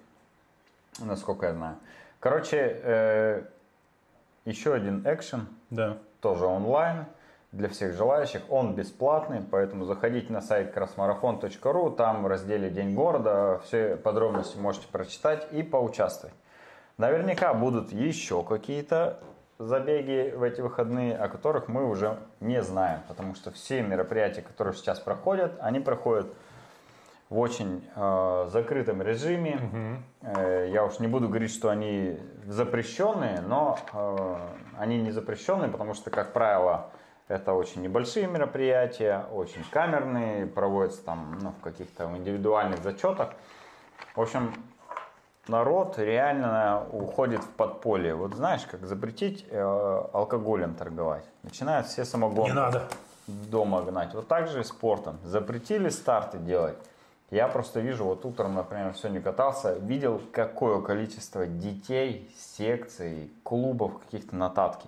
[0.99, 1.77] Насколько я знаю.
[2.21, 3.43] Короче, э,
[4.45, 5.99] еще один экшен, Да.
[6.21, 7.07] тоже онлайн,
[7.53, 8.43] для всех желающих.
[8.51, 14.89] Он бесплатный, поэтому заходите на сайт красмарафон.ру, там в разделе День города все подробности можете
[14.89, 16.35] прочитать и поучаствовать.
[17.03, 19.19] Наверняка будут еще какие-то
[19.59, 24.73] забеги в эти выходные, о которых мы уже не знаем, потому что все мероприятия, которые
[24.73, 26.33] сейчас проходят, они проходят
[27.29, 30.01] в очень э, закрытом режиме.
[30.21, 34.37] Э, я уж не буду говорить, что они запрещенные, но э,
[34.79, 36.93] они не запрещенные, потому что, как правило,
[37.27, 43.31] это очень небольшие мероприятия, очень камерные, проводятся там ну, в каких-то индивидуальных зачетах.
[44.15, 44.53] В общем,
[45.49, 48.15] народ реально уходит в подполье.
[48.15, 49.61] Вот знаешь, как запретить э,
[50.13, 51.25] алкоголем торговать.
[51.43, 52.85] Начинают все самогон Не надо.
[53.27, 54.15] дома гнать.
[54.15, 55.19] Вот так же и спортом.
[55.25, 56.77] Запретили старты делать.
[57.31, 64.37] Я просто вижу, вот утром, например, сегодня катался, видел, какое количество детей, секций, клубов каких-то
[64.37, 64.87] на татке.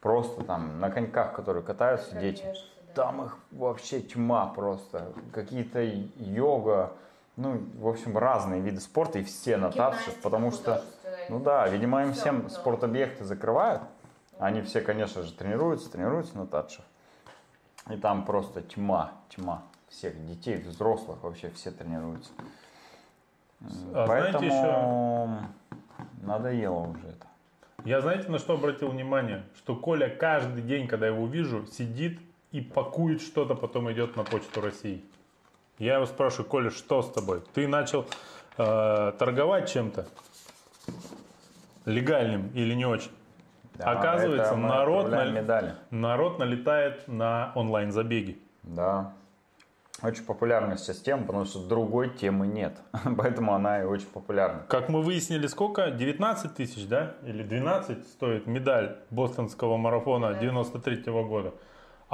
[0.00, 2.42] Просто там на коньках, которые катаются дети.
[2.42, 2.92] Пробежишься, да.
[3.04, 5.12] Там их вообще тьма просто.
[5.32, 5.80] Какие-то
[6.16, 6.92] йога,
[7.36, 10.84] ну, в общем, разные виды спорта, и все на Гимнастика потому что,
[11.28, 13.82] ну да, видимо, им всем спортобъекты закрывают.
[14.38, 16.84] Они все, конечно же, тренируются, тренируются на татшах.
[17.90, 22.30] И там просто тьма, тьма всех детей, взрослых вообще все тренируются.
[23.92, 25.38] А знаете Поэтому
[26.22, 27.26] надоело уже это.
[27.84, 29.44] Я знаете, на что обратил внимание?
[29.56, 32.18] Что Коля каждый день, когда его вижу, сидит
[32.50, 35.04] и пакует что-то, потом идет на почту России.
[35.78, 37.42] Я его спрашиваю, Коля, что с тобой?
[37.52, 38.06] Ты начал
[38.58, 40.06] э, торговать чем-то
[41.84, 43.10] легальным или не очень?
[43.74, 45.74] Да, Оказывается, народ, на- медали.
[45.90, 48.38] народ налетает на онлайн-забеги.
[48.62, 49.12] Да.
[50.02, 52.78] Очень популярна сейчас тема, потому что другой темы нет.
[53.16, 54.62] Поэтому она и очень популярна.
[54.68, 55.90] Как мы выяснили, сколько?
[55.90, 57.14] 19 тысяч, да?
[57.24, 61.52] Или 12 стоит медаль бостонского марафона 93 года.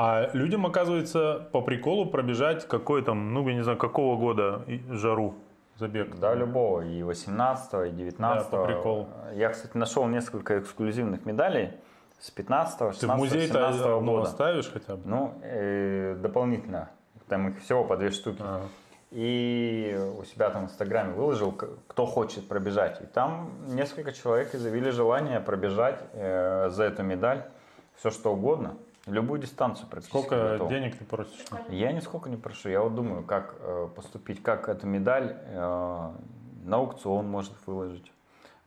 [0.03, 5.34] А людям, оказывается, по приколу пробежать какой там, ну, я не знаю, какого года жару
[5.76, 6.18] забег.
[6.18, 6.80] Да, любого.
[6.80, 9.09] И 18 и 19 Да, по приколу.
[9.34, 11.72] Я, кстати, нашел несколько эксклюзивных медалей
[12.18, 14.22] с 15 Ты в 16 музей-то 17 одну года.
[14.22, 15.03] оставишь хотя бы?
[15.05, 16.88] Ну, э, дополнительно.
[17.28, 18.40] Там их всего по две штуки.
[18.40, 18.62] Ага.
[19.11, 23.03] И у себя там в Инстаграме выложил, кто хочет пробежать.
[23.03, 27.44] И там несколько человек изъявили желание пробежать э, за эту медаль
[27.96, 28.76] все что угодно.
[29.07, 30.68] Любую дистанцию практически Сколько готов.
[30.68, 31.44] денег ты просишь?
[31.68, 32.68] Я нисколько не прошу.
[32.68, 36.12] Я вот думаю, как э, поступить, как эту медаль э,
[36.64, 38.12] на аукцион может выложить.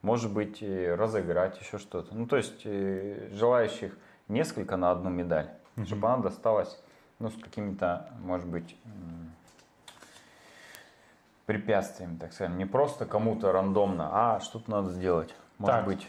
[0.01, 2.13] Может быть, разыграть еще что-то.
[2.15, 3.95] Ну, то есть, э, желающих
[4.27, 5.49] несколько на одну медаль.
[5.85, 6.81] Чтобы она досталась,
[7.19, 9.31] ну, с какими-то, может быть, м,
[11.45, 12.57] препятствиями, так скажем.
[12.57, 15.33] Не просто кому-то рандомно, а что-то надо сделать.
[15.57, 15.85] Может Так.
[15.85, 16.07] быть,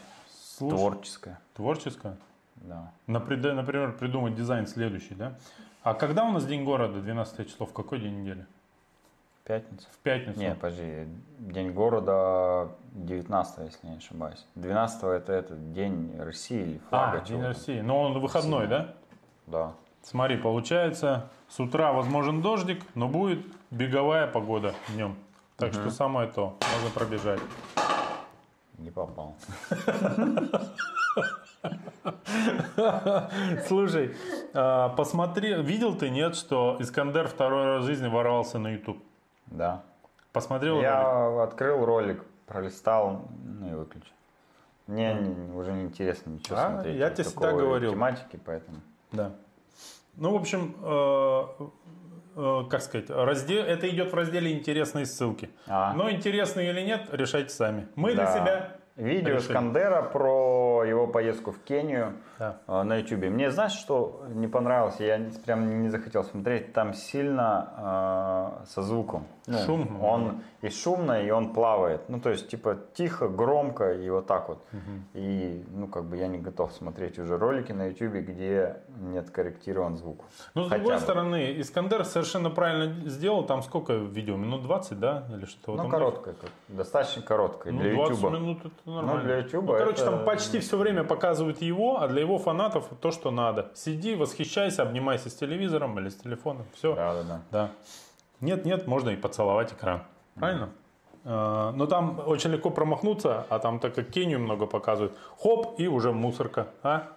[0.57, 1.39] Слушай, творческое.
[1.55, 2.17] Творческое?
[2.55, 2.91] Да.
[3.07, 5.35] Напри- Например, придумать дизайн следующий, да?
[5.83, 8.45] А когда у нас День города, 12 число, в какой день недели?
[9.43, 9.87] Пятница.
[9.91, 10.39] В пятницу?
[10.39, 14.43] Не, подожди, День города 19 если не ошибаюсь.
[14.55, 17.19] 12 это, это День России или флага.
[17.19, 17.43] А, День.
[17.43, 17.81] России.
[17.81, 18.95] Но он выходной, да?
[19.45, 19.73] Да.
[20.01, 25.15] Смотри, получается, с утра возможен дождик, но будет беговая погода днем.
[25.57, 27.41] Так что самое то, можно пробежать.
[28.79, 29.35] Не попал.
[33.67, 34.15] Слушай,
[34.53, 39.01] а, посмотри, видел ты, нет, что Искандер второй раз в жизни ворвался на YouTube?
[39.47, 39.83] Да.
[40.31, 40.83] Посмотрел ролик?
[40.89, 43.25] Я открыл ролик, пролистал,
[43.59, 44.11] ну и выключил.
[44.87, 46.95] Мне не- уже не интересно ничего А, смотреть.
[46.97, 47.91] я тебе всегда говорил.
[47.91, 48.77] тематики, поэтому.
[49.11, 49.31] Да.
[50.17, 51.43] Ну, в общем, э,
[52.35, 55.49] э, как сказать, раздел, это идет в разделе интересные ссылки.
[55.67, 55.93] А.
[55.93, 57.87] Но интересные или нет, решайте сами.
[57.95, 58.33] Мы для Да.
[58.33, 59.51] себя Видео решили.
[59.51, 62.57] Скандера про его поездку в Кению Да.
[62.67, 63.25] э, на YouTube.
[63.25, 64.99] Мне знаешь, что не понравилось?
[64.99, 66.71] Я прям не захотел смотреть.
[66.73, 69.27] Там сильно э, со звуком.
[69.47, 70.03] Ну, Шум.
[70.03, 72.09] Он и шумно, и он плавает.
[72.09, 74.57] Ну, то есть, типа, тихо, громко и вот так вот.
[75.13, 79.97] И, ну, как бы я не готов смотреть уже ролики на YouTube, где нет корректирован
[79.97, 80.23] звук.
[80.55, 81.01] Но с Хотя другой бы.
[81.01, 83.45] стороны, Искандер совершенно правильно сделал.
[83.45, 84.35] Там сколько видео?
[84.35, 85.27] Минут 20, да?
[85.31, 88.31] Или что-то в Ну, этом короткое, как- достаточно короткое Ну, для 20 YouTube.
[88.33, 89.23] минут это нормально.
[89.23, 92.89] для YouTube Ну, короче, это- там почти все время показывают его, а для его фанатов
[92.99, 93.69] то, что надо.
[93.75, 96.65] Сиди, восхищайся, обнимайся с телевизором или с телефоном.
[96.73, 96.95] Все.
[96.95, 97.41] Да, да, да.
[97.51, 97.71] Да.
[98.41, 100.03] Нет, нет, можно и поцеловать экран.
[100.35, 100.69] Правильно?
[101.23, 105.13] А, Но там очень легко промахнуться, а там так как Кению много показывают.
[105.39, 106.67] Хоп, и уже мусорка.
[106.83, 107.07] А?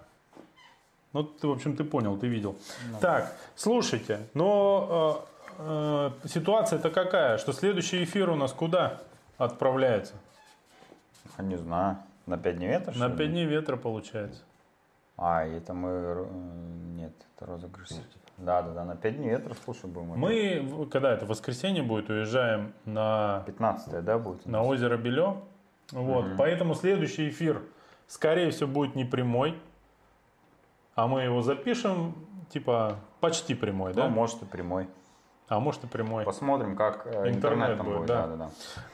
[1.13, 2.55] Ну, ты, в общем, ты понял, ты видел.
[3.01, 5.25] Так, слушайте, но
[5.59, 8.99] э, э, ситуация-то какая, что следующий эфир у нас куда
[9.37, 10.13] отправляется?
[11.39, 11.97] Не знаю.
[12.27, 13.17] На 5 дней ветра, На ли?
[13.17, 14.41] 5 дней ветра получается.
[15.17, 15.89] А, это мы...
[15.89, 16.25] э,
[16.95, 17.89] Нет, это розыгрыш.
[18.39, 20.17] Да, да, да, на 5 дней ветра, слушай, будем.
[20.17, 24.45] Мы, когда это воскресенье будет, уезжаем на 15 да, будет?
[24.45, 25.41] на озеро Белё.
[25.91, 27.61] Вот, поэтому следующий эфир,
[28.07, 29.55] скорее всего, будет не прямой,
[30.95, 32.13] а мы его запишем,
[32.49, 34.07] типа, почти прямой, Ну, да?
[34.07, 34.87] может и прямой.
[35.47, 36.25] А может и прямой.
[36.25, 38.07] Посмотрим, как э, Интернет интернет там будет, будет.
[38.07, 38.27] да.
[38.27, 38.49] Да, да, да.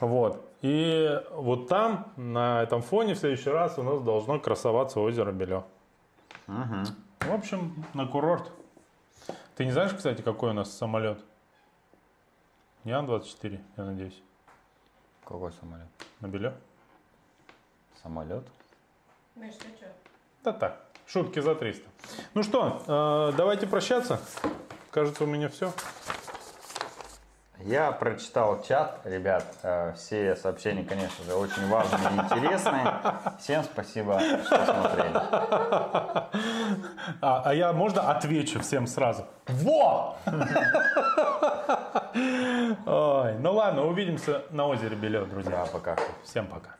[0.08, 0.50] Вот.
[0.62, 5.66] И вот там, на этом фоне, в следующий раз у нас должно красоваться озеро Белё.
[6.48, 6.86] Мгм.
[7.20, 8.52] В общем, на курорт.
[9.56, 11.24] Ты не знаешь, кстати, какой у нас самолет?
[12.84, 14.22] Не Ан-24, я надеюсь.
[15.24, 15.88] Какой самолет?
[16.20, 16.53] На Белё?
[18.03, 18.45] Самолет?
[19.36, 19.88] Миш, ты что?
[20.43, 21.89] Да так, шутки за 300.
[22.34, 24.20] Ну что, э, давайте прощаться.
[24.91, 25.72] Кажется, у меня все.
[27.60, 32.93] Я прочитал чат, ребят, э, все сообщения, конечно же, очень важные и интересные.
[33.39, 35.22] Всем спасибо, что смотрели.
[37.21, 39.26] А, а я, можно, отвечу всем сразу?
[39.47, 40.17] Во!
[42.15, 45.51] Ой, ну ладно, увидимся на озере Белё, друзья.
[45.51, 45.95] Да, пока.
[46.23, 46.76] Всем пока.